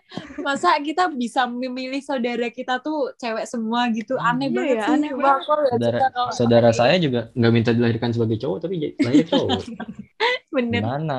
Masa 0.46 0.74
kita 0.82 1.06
bisa 1.12 1.46
memilih 1.46 2.02
saudara 2.02 2.50
kita 2.50 2.82
tuh 2.82 3.14
cewek 3.14 3.46
semua 3.46 3.86
gitu? 3.94 4.18
Aneh 4.18 4.50
Iya 4.50 4.56
banget 4.56 4.76
ya, 4.76 4.82
sih. 4.82 4.94
aneh 4.98 5.12
banget. 5.14 5.44
Saudara, 5.46 5.98
kalau 6.10 6.30
saudara 6.34 6.70
saya 6.74 6.96
juga 6.98 7.20
nggak 7.34 7.52
minta 7.54 7.70
dilahirkan 7.70 8.10
sebagai 8.10 8.36
cowok, 8.42 8.58
tapi 8.66 8.74
jadi 8.82 8.94
lahir 8.98 9.24
cowok. 9.30 9.60
bener. 10.56 10.80
Gimana? 10.82 11.18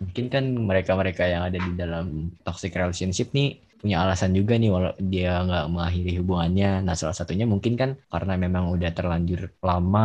Mungkin 0.00 0.26
kan 0.28 0.44
mereka-mereka 0.44 1.24
yang 1.24 1.42
ada 1.48 1.58
di 1.60 1.72
dalam 1.76 2.34
toxic 2.44 2.72
relationship 2.76 3.32
nih 3.32 3.69
punya 3.80 3.96
alasan 4.04 4.32
juga 4.38 4.52
nih 4.60 4.68
walau 4.74 4.92
dia 5.12 5.28
nggak 5.46 5.64
mengakhiri 5.72 6.10
hubungannya. 6.20 6.68
Nah 6.86 6.94
salah 7.00 7.16
satunya 7.18 7.44
mungkin 7.52 7.74
kan 7.80 7.90
karena 8.12 8.32
memang 8.44 8.64
udah 8.74 8.90
terlanjur 8.96 9.40
lama, 9.68 10.00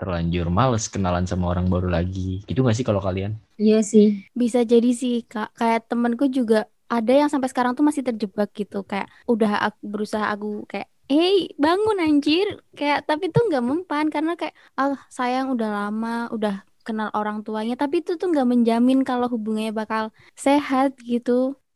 terlanjur 0.00 0.46
males 0.58 0.84
kenalan 0.92 1.24
sama 1.30 1.44
orang 1.52 1.66
baru 1.72 1.88
lagi. 1.96 2.20
Gitu 2.48 2.58
nggak 2.62 2.76
sih 2.78 2.86
kalau 2.88 3.02
kalian? 3.06 3.32
Iya 3.62 3.74
sih. 3.92 4.04
Bisa 4.40 4.58
jadi 4.72 4.88
sih, 5.00 5.12
Kak. 5.30 5.46
Kayak 5.58 5.80
temenku 5.90 6.24
juga 6.36 6.56
ada 6.94 7.12
yang 7.20 7.28
sampai 7.32 7.48
sekarang 7.52 7.72
tuh 7.78 7.84
masih 7.88 8.04
terjebak 8.08 8.48
gitu. 8.58 8.76
Kayak 8.90 9.06
udah 9.32 9.50
aku 9.66 9.80
berusaha 9.92 10.26
aku 10.34 10.46
kayak 10.70 10.88
Hei, 11.12 11.36
bangun 11.64 11.96
anjir. 12.04 12.46
Kayak 12.78 12.98
tapi 13.08 13.24
tuh 13.34 13.42
nggak 13.48 13.62
mempan 13.68 14.06
karena 14.14 14.32
kayak 14.40 14.54
ah 14.80 14.92
sayang 15.16 15.46
udah 15.54 15.68
lama, 15.76 16.08
udah 16.34 16.52
kenal 16.86 17.08
orang 17.18 17.36
tuanya, 17.46 17.74
tapi 17.82 17.94
itu 18.00 18.10
tuh 18.20 18.26
nggak 18.32 18.46
menjamin 18.52 18.98
kalau 19.08 19.26
hubungannya 19.34 19.72
bakal 19.80 20.04
sehat 20.44 20.88
gitu. 21.10 21.30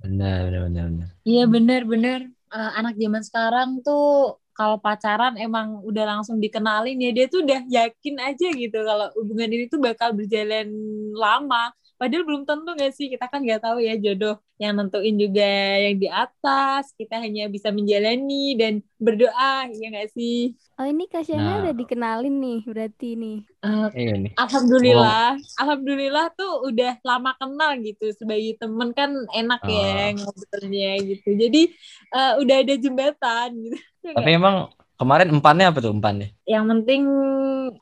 Benar, 0.06 0.38
benar, 0.46 0.62
benar. 0.66 0.86
benar. 0.90 1.08
Iya 1.28 1.42
bener-bener 1.54 2.20
Eh, 2.56 2.70
anak 2.78 2.94
zaman 3.02 3.22
sekarang 3.26 3.68
tuh 3.82 4.38
kalau 4.54 4.78
pacaran 4.78 5.34
emang 5.34 5.82
udah 5.82 6.04
langsung 6.06 6.38
dikenalin 6.38 6.94
ya 7.04 7.10
dia 7.16 7.26
tuh 7.26 7.42
udah 7.44 7.60
yakin 7.66 8.16
aja 8.22 8.46
gitu 8.54 8.78
kalau 8.86 9.06
hubungan 9.18 9.50
ini 9.50 9.64
tuh 9.66 9.82
bakal 9.82 10.14
berjalan 10.14 10.70
lama. 11.18 11.74
Padahal 11.96 12.24
belum 12.24 12.42
tentu 12.44 12.70
gak 12.72 12.92
sih 12.92 13.08
kita 13.08 13.24
kan 13.26 13.40
nggak 13.40 13.60
tahu 13.60 13.80
ya 13.80 13.96
jodoh 13.96 14.36
yang 14.56 14.72
nentuin 14.72 15.16
juga 15.16 15.44
yang 15.80 15.96
di 15.96 16.08
atas. 16.08 16.92
Kita 16.92 17.20
hanya 17.20 17.48
bisa 17.48 17.72
menjalani 17.72 18.52
dan 18.54 18.80
berdoa 18.96 19.68
ya 19.72 19.86
gak 19.90 20.12
sih. 20.12 20.52
Oh 20.76 20.84
ini 20.84 21.08
Kasiana 21.08 21.40
Nah. 21.40 21.56
udah 21.64 21.74
dikenalin 21.74 22.36
nih 22.36 22.60
berarti 22.64 23.08
nih. 23.16 23.38
Eh, 23.64 23.88
Iya 23.96 24.14
nih. 24.20 24.32
Alhamdulillah, 24.36 25.28
alhamdulillah 25.56 26.26
tuh 26.32 26.68
udah 26.68 27.00
lama 27.00 27.32
kenal 27.34 27.80
gitu 27.80 28.12
sebagai 28.12 28.60
temen 28.60 28.92
kan 28.92 29.10
enak 29.32 29.60
ya 29.64 29.88
Oh. 30.12 30.20
ngobrolnya 30.20 30.90
gitu. 31.00 31.28
Jadi 31.32 31.60
eh, 32.12 32.32
udah 32.38 32.56
ada 32.60 32.74
jembatan 32.76 33.48
gitu. 33.64 33.76
Tapi 34.16 34.30
emang 34.36 34.68
kemarin 34.96 35.28
empannya 35.32 35.66
apa 35.68 35.78
tuh 35.80 35.92
empannya? 35.92 36.32
Yang 36.44 36.64
penting 36.70 37.02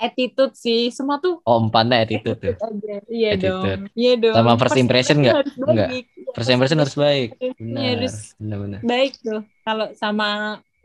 attitude 0.05 0.53
sih, 0.65 0.81
semua 0.97 1.17
tuh 1.25 1.35
Oh 1.49 1.57
empannya 1.61 1.97
attitude 2.05 2.39
tuh. 2.41 2.57
aja. 2.65 2.95
Iya 3.17 3.29
Attitude. 3.35 3.45
dong, 3.45 3.81
iya 3.99 4.13
dong. 4.23 4.35
Sama 4.37 4.57
first 4.61 4.77
impression 4.81 5.17
nggak? 5.23 5.39
harus 5.39 5.55
Nggak. 5.69 5.91
baik. 5.91 6.05
Iya, 6.19 6.33
First 6.35 6.51
impression 6.55 6.79
harus 6.83 6.97
baik. 6.99 7.29
Iya, 7.41 7.53
Benar, 7.61 7.85
harus 7.97 8.15
benar, 8.41 8.59
benar. 8.65 8.83
baik 8.89 9.13
tuh. 9.25 9.41
Kalau 9.65 9.87
sama 10.03 10.27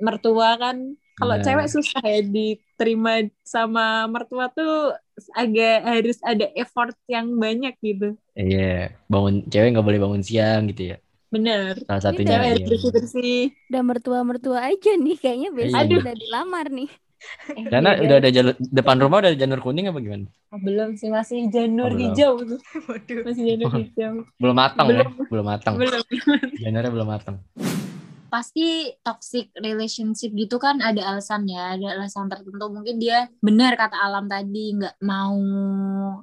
mertua 0.06 0.50
kan, 0.62 0.78
kalau 1.20 1.36
Benar. 1.36 1.44
cewek 1.44 1.68
susah 1.76 2.02
ya 2.14 2.20
diterima 2.36 3.12
sama 3.44 4.08
mertua 4.14 4.46
tuh 4.58 4.96
agak 5.36 5.74
harus 5.92 6.18
ada 6.24 6.46
effort 6.62 6.96
yang 7.12 7.28
banyak 7.44 7.74
gitu. 7.84 8.16
Iya, 8.40 8.60
bangun 9.12 9.34
cewek 9.52 9.68
nggak 9.72 9.86
boleh 9.88 10.02
bangun 10.04 10.24
siang 10.30 10.62
gitu 10.70 10.82
ya. 10.92 10.96
Bener. 11.34 11.76
Salah 11.88 12.04
Ini 12.06 12.06
satunya 12.06 12.34
cewek 12.34 12.50
Cewek 12.50 12.60
iya. 12.60 12.68
bersih 12.68 12.92
bersih. 12.96 13.40
Udah 13.70 13.82
mertua-mertua 13.90 14.60
aja 14.70 14.90
nih 15.04 15.16
kayaknya 15.22 15.50
besok 15.60 15.86
Aduh. 15.86 16.02
udah 16.02 16.14
dilamar 16.22 16.66
nih. 16.78 16.90
Karena 17.68 17.96
udah 17.96 18.18
ada 18.18 18.30
jalur 18.30 18.54
depan 18.58 18.98
rumah 18.98 19.18
udah 19.20 19.30
ada 19.30 19.38
janur 19.38 19.60
kuning 19.60 19.88
apa 19.88 20.00
gimana? 20.00 20.28
Oh, 20.50 20.58
belum 20.58 20.96
sih 20.96 21.10
masih 21.10 21.48
janur 21.48 21.88
Oh, 21.88 21.94
belum. 21.94 22.04
hijau 22.10 22.34
tuh. 22.50 22.60
Waduh. 22.86 23.22
Masih 23.28 23.44
janur 23.48 23.72
hijau. 23.82 24.14
Belum 24.36 24.56
matang 24.56 24.86
Belum. 24.88 25.00
ya, 25.00 25.28
belum 25.28 25.46
matang. 25.46 25.74
Belum. 25.76 26.04
Janurnya 26.58 26.92
belum 26.92 27.08
matang. 27.08 27.38
Pasti 28.30 28.86
toxic 29.02 29.50
relationship 29.58 30.30
gitu 30.30 30.62
kan 30.62 30.78
ada 30.80 31.02
alasannya, 31.02 31.58
ada 31.82 31.98
alasan 31.98 32.30
tertentu. 32.30 32.62
Mungkin 32.70 33.02
dia 33.02 33.26
benar 33.42 33.74
kata 33.74 33.98
Alam 33.98 34.30
tadi 34.30 34.78
nggak 34.78 35.02
mau 35.02 35.34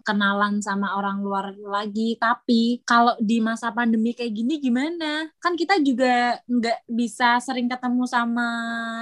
kenalan 0.01 0.63
sama 0.63 0.95
orang 0.95 1.19
luar 1.19 1.51
lagi. 1.59 2.15
Tapi 2.15 2.87
kalau 2.87 3.19
di 3.19 3.43
masa 3.43 3.75
pandemi 3.75 4.15
kayak 4.15 4.31
gini 4.31 4.63
gimana? 4.63 5.27
Kan 5.37 5.59
kita 5.59 5.83
juga 5.83 6.39
nggak 6.47 6.87
bisa 6.87 7.43
sering 7.43 7.67
ketemu 7.67 8.07
sama 8.07 8.47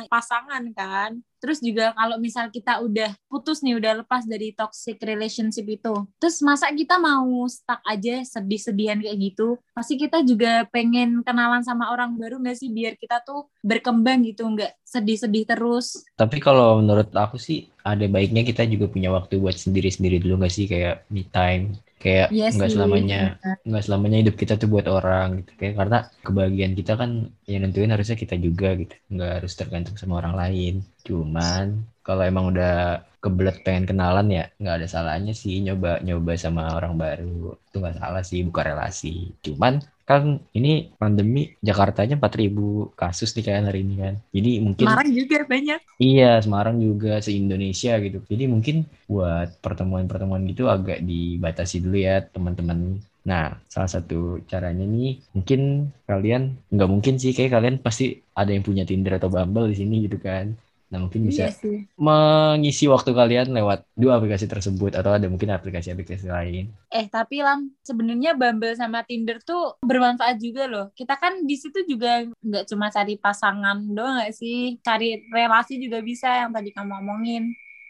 pasangan 0.09 0.65
kan. 0.73 1.21
Terus 1.45 1.61
juga 1.61 1.93
kalau 1.93 2.17
misal 2.17 2.49
kita 2.49 2.81
udah 2.81 3.13
putus 3.29 3.61
nih, 3.61 3.77
udah 3.77 4.01
lepas 4.01 4.25
dari 4.25 4.57
toxic 4.57 4.97
relationship 5.05 5.69
itu. 5.69 5.93
Terus 6.17 6.41
masa 6.41 6.73
kita 6.73 6.97
mau 6.97 7.45
stuck 7.53 7.85
aja 7.85 8.25
sedih-sedihan 8.25 9.05
kayak 9.05 9.19
gitu? 9.21 9.61
Pasti 9.77 10.01
kita 10.01 10.25
juga 10.25 10.65
pengen 10.73 11.21
kenalan 11.21 11.61
sama 11.61 11.93
orang 11.93 12.17
baru 12.17 12.41
nggak 12.41 12.57
sih? 12.57 12.73
Biar 12.73 12.97
kita 12.97 13.21
tuh 13.21 13.45
berkembang 13.61 14.25
gitu, 14.25 14.49
nggak 14.49 14.73
sedih-sedih 14.89 15.45
terus. 15.45 16.01
Tapi 16.17 16.41
kalau 16.41 16.81
menurut 16.81 17.13
aku 17.13 17.37
sih 17.37 17.69
ada 17.85 18.05
baiknya 18.15 18.43
kita 18.49 18.63
juga 18.73 18.87
punya 18.95 19.09
waktu 19.17 19.35
buat 19.43 19.57
sendiri-sendiri 19.65 20.17
dulu 20.25 20.35
nggak 20.41 20.55
sih? 20.57 20.67
Kayak 20.73 21.05
me 21.13 21.23
time. 21.29 21.65
Kayak 22.03 22.29
Iya 22.33 22.47
nggak 22.53 22.71
sih. 22.71 22.75
selamanya 22.77 23.17
nggak 23.65 23.85
selamanya 23.87 24.17
hidup 24.25 24.37
kita 24.41 24.55
tuh 24.61 24.69
buat 24.73 24.87
orang 24.89 25.29
gitu. 25.45 25.53
Kayak 25.61 25.75
karena 25.81 25.99
kebahagiaan 26.25 26.75
kita 26.81 26.93
kan 27.01 27.11
yang 27.49 27.61
nentuin 27.65 27.93
harusnya 27.95 28.17
kita 28.17 28.35
juga 28.41 28.69
gitu. 28.81 28.95
Nggak 29.13 29.31
harus 29.41 29.53
tergantung 29.57 29.97
sama 30.01 30.21
orang 30.21 30.35
lain. 30.37 30.75
Cuman 31.07 31.65
kalau 32.05 32.23
emang 32.25 32.53
udah 32.53 33.05
kebelet 33.25 33.57
pengen 33.65 33.89
kenalan 33.89 34.29
ya 34.29 34.45
nggak 34.61 34.75
ada 34.85 34.89
salahnya 34.89 35.33
sih 35.33 35.65
nyoba 35.65 36.01
nyoba 36.05 36.33
sama 36.41 36.77
orang 36.77 36.95
baru. 36.97 37.57
Itu 37.69 37.77
nggak 37.81 37.97
salah 38.01 38.23
sih 38.25 38.41
buka 38.49 38.63
relasi. 38.69 39.33
Cuman 39.45 39.81
kan 40.05 40.37
ini 40.53 40.93
pandemi 41.01 41.57
Jakarta 41.65 42.05
aja 42.05 42.21
4000 42.21 42.93
kasus 42.93 43.33
nih 43.33 43.45
kayak 43.49 43.73
hari 43.73 43.81
ini 43.81 43.95
kan 43.97 44.15
jadi 44.37 44.51
mungkin 44.61 44.85
Semarang 44.85 45.11
juga 45.17 45.37
banyak. 45.49 45.81
Iya, 45.97 46.31
Semarang 46.45 46.77
juga 46.83 47.13
se-Indonesia 47.25 47.93
gitu. 48.03 48.19
Jadi 48.27 48.45
mungkin 48.51 48.77
buat 49.09 49.49
pertemuan-pertemuan 49.65 50.45
gitu 50.51 50.69
agak 50.69 51.01
dibatasi 51.01 51.81
dulu 51.81 51.99
ya 51.99 52.21
teman-teman. 52.21 53.01
Nah, 53.25 53.57
salah 53.73 53.89
satu 53.89 54.45
caranya 54.45 54.85
nih 54.85 55.17
mungkin 55.33 55.89
kalian 56.05 56.61
nggak 56.69 56.91
mungkin 56.91 57.17
sih 57.17 57.33
kayak 57.33 57.57
kalian 57.57 57.77
pasti 57.81 58.21
ada 58.37 58.53
yang 58.53 58.61
punya 58.61 58.85
Tinder 58.85 59.17
atau 59.17 59.33
Bumble 59.33 59.73
di 59.73 59.77
sini 59.81 60.05
gitu 60.05 60.21
kan. 60.21 60.53
Nah, 60.95 61.03
mungkin 61.03 61.27
bisa 61.27 61.51
Iya 61.51 61.51
sih. 61.51 61.77
mengisi 61.99 62.87
waktu 62.87 63.11
kalian 63.11 63.51
lewat 63.51 63.83
dua 63.99 64.23
aplikasi 64.23 64.47
tersebut 64.47 64.95
atau 64.95 65.11
ada 65.11 65.27
mungkin 65.27 65.51
aplikasi-aplikasi 65.51 66.31
lain. 66.31 66.71
Eh 66.95 67.11
tapi 67.11 67.43
Lam, 67.43 67.75
sebenarnya 67.83 68.39
Bumble 68.39 68.79
sama 68.79 69.03
Tinder 69.03 69.43
tuh 69.43 69.75
bermanfaat 69.83 70.39
juga 70.39 70.71
loh. 70.71 70.87
Kita 70.95 71.19
kan 71.19 71.43
di 71.43 71.59
situ 71.59 71.83
juga 71.91 72.23
nggak 72.23 72.65
cuma 72.71 72.87
cari 72.95 73.19
pasangan 73.19 73.83
doang 73.91 74.23
nggak 74.23 74.31
sih, 74.39 74.79
cari 74.87 75.27
relasi 75.35 75.83
juga 75.83 75.99
bisa 75.99 76.47
yang 76.47 76.55
tadi 76.55 76.71
kamu 76.71 76.93
omongin, 77.03 77.43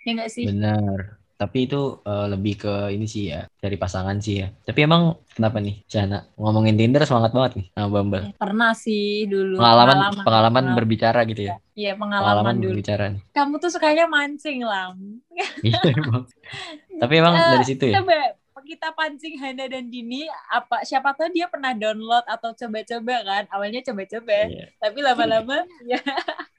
ya 0.09 0.11
nggak 0.17 0.33
sih? 0.33 0.49
Benar. 0.49 1.24
Tapi 1.35 1.67
itu 1.67 1.99
eh, 2.01 2.27
lebih 2.31 2.55
ke 2.57 2.75
ini 2.91 3.05
sih 3.05 3.29
ya, 3.29 3.45
dari 3.55 3.75
pasangan 3.75 4.17
sih 4.17 4.39
ya. 4.39 4.49
Tapi 4.63 4.81
emang 4.81 5.03
kenapa 5.29 5.59
nih, 5.59 5.83
Cana? 5.85 6.31
Ngomongin 6.35 6.75
Tinder 6.75 7.03
semangat 7.03 7.35
banget 7.35 7.53
nih 7.59 7.67
sama 7.71 7.89
Bumble. 7.91 8.23
Eh, 8.23 8.33
Pernah 8.35 8.73
sih 8.73 9.27
dulu. 9.27 9.59
Pengalaman 9.59 9.97
pengalaman 10.15 10.23
Pengalaman. 10.23 10.65
berbicara 10.73 11.21
gitu 11.25 11.43
ya. 11.45 11.55
Iya 11.75 11.93
pengalaman, 11.95 12.23
Pengalaman 12.23 12.55
dulu. 12.57 12.71
berbicara. 12.71 13.05
nih. 13.11 13.23
Kamu 13.31 13.55
tuh 13.59 13.71
sukanya 13.71 14.07
mancing 14.07 14.63
Lam. 14.63 14.97
Iya 15.61 15.79
emang. 15.91 16.23
Tapi 17.03 17.13
emang 17.17 17.35
Eh, 17.35 17.49
dari 17.53 17.65
situ 17.65 17.85
ya. 17.91 17.99
Coba 17.99 18.19
kita 18.65 18.97
pancing 18.97 19.37
Hana 19.37 19.69
dan 19.69 19.93
Dini, 19.93 20.25
apa 20.49 20.81
siapa 20.83 21.13
tahu 21.13 21.29
dia 21.29 21.53
pernah 21.53 21.77
download 21.77 22.25
atau 22.25 22.49
coba-coba 22.51 23.21
kan? 23.21 23.45
Awalnya 23.53 23.85
coba-coba, 23.85 24.49
Iya. 24.49 24.73
tapi 24.81 25.05
lama-lama 25.05 25.69
ya 25.93 26.01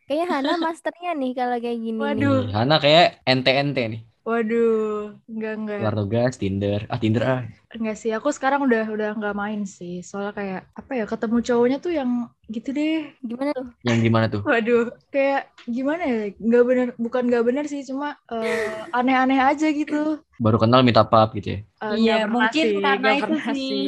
Kayaknya 0.06 0.26
Hana 0.30 0.54
masternya 0.62 1.12
nih 1.18 1.32
kalau 1.34 1.58
kayak 1.58 1.80
gini. 1.82 1.98
Waduh. 1.98 2.46
Nih, 2.46 2.54
Hana 2.54 2.76
kayak 2.78 3.26
ente-ente 3.26 3.84
nih. 3.90 4.02
Waduh, 4.26 5.22
enggak 5.30 5.54
enggak. 5.54 5.78
Keluar 5.80 5.96
tugas, 6.02 6.34
Tinder. 6.42 6.82
Ah, 6.90 6.98
Tinder 6.98 7.24
ah. 7.30 7.42
Enggak 7.76 7.98
sih, 8.00 8.12
aku 8.16 8.32
sekarang 8.32 8.64
udah 8.64 8.88
udah 8.88 9.10
nggak 9.20 9.36
main 9.36 9.68
sih. 9.68 10.00
Soalnya 10.00 10.32
kayak 10.32 10.62
apa 10.72 10.92
ya, 10.96 11.04
ketemu 11.04 11.38
cowoknya 11.44 11.78
tuh 11.78 11.92
yang 11.92 12.10
gitu 12.48 12.72
deh. 12.72 13.12
Gimana 13.20 13.52
tuh? 13.52 13.68
Yang 13.84 13.98
gimana 14.00 14.26
tuh? 14.32 14.42
Waduh, 14.48 14.84
kayak 15.12 15.42
gimana 15.68 16.04
ya? 16.06 16.20
Nggak 16.40 16.64
bener, 16.64 16.88
bukan 16.96 17.24
nggak 17.28 17.44
bener 17.44 17.66
sih, 17.68 17.84
cuma 17.84 18.16
eh, 18.32 18.88
aneh-aneh 18.90 19.40
aja 19.44 19.68
gitu. 19.68 20.24
Baru 20.36 20.56
kenal 20.60 20.84
minta 20.84 21.04
pap 21.04 21.36
gitu 21.36 21.48
ya. 21.52 21.60
Eh, 21.84 21.96
Iya, 22.02 22.16
mungkin 22.28 22.64
sih, 22.66 22.80
karena 22.80 23.10
itu 23.16 23.36
sih. 23.52 23.80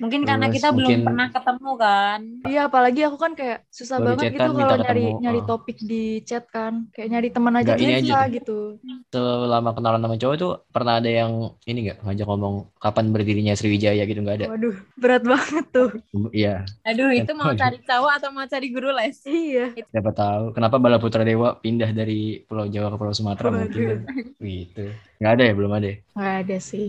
mungkin 0.00 0.24
karena 0.24 0.48
kita 0.48 0.72
belum 0.72 0.80
mungkin- 0.88 1.04
pernah 1.04 1.28
ketemu 1.28 1.70
kan. 1.76 2.20
Iya, 2.48 2.60
apalagi 2.72 3.00
aku 3.04 3.16
kan 3.20 3.32
kayak 3.36 3.58
susah 3.68 4.00
Baru 4.00 4.16
banget 4.16 4.24
chatan, 4.32 4.32
gitu 4.32 4.50
kalau 4.56 4.76
nyari 4.80 5.04
ketemu. 5.04 5.20
nyari 5.20 5.40
Oh. 5.40 5.46
topik 5.46 5.76
di 5.80 6.02
chat 6.24 6.44
kan. 6.48 6.72
Kayak 6.90 7.08
nyari 7.12 7.28
teman 7.28 7.54
aja 7.54 7.72
ini 7.76 7.92
tuh 8.00 8.16
aja 8.16 8.18
gitu. 8.28 8.58
Selama 9.12 9.70
kenalan 9.76 10.00
sama 10.00 10.16
cowok 10.16 10.36
tuh 10.36 10.52
pernah 10.72 10.94
ada 10.98 11.10
yang 11.10 11.32
ini 11.64 11.78
nggak 11.84 11.98
ngajak 12.00 12.26
ngomong 12.26 12.54
kapan 12.80 13.06
berdirinya 13.30 13.54
Sriwijaya 13.54 14.02
gitu 14.10 14.26
nggak 14.26 14.36
ada? 14.42 14.46
Waduh, 14.50 14.74
berat 14.98 15.22
banget 15.22 15.66
tuh. 15.70 15.90
Iya, 16.34 16.66
Aduh, 16.82 17.14
itu 17.14 17.30
mau 17.38 17.54
cari 17.62 17.78
cowok 17.78 18.12
atau 18.18 18.28
mau 18.34 18.42
cari 18.50 18.66
guru 18.74 18.90
les? 18.90 19.22
Iya. 19.22 19.70
siapa 19.86 20.10
tahu. 20.10 20.50
Kenapa 20.50 20.82
Bala 20.82 20.98
Putra 20.98 21.22
Dewa 21.22 21.54
pindah 21.62 21.94
dari 21.94 22.42
Pulau 22.42 22.66
Jawa 22.66 22.90
ke 22.90 22.96
Pulau 22.98 23.14
Sumatera 23.14 23.54
Waduh. 23.54 23.62
mungkin 23.62 23.82
kan? 23.86 23.98
Gitu. 24.42 24.84
Nggak 25.22 25.32
ada 25.38 25.44
ya, 25.46 25.52
belum 25.54 25.72
ada. 25.78 25.86
ya? 25.86 25.96
Nggak 26.18 26.34
ada 26.42 26.56
sih. 26.58 26.88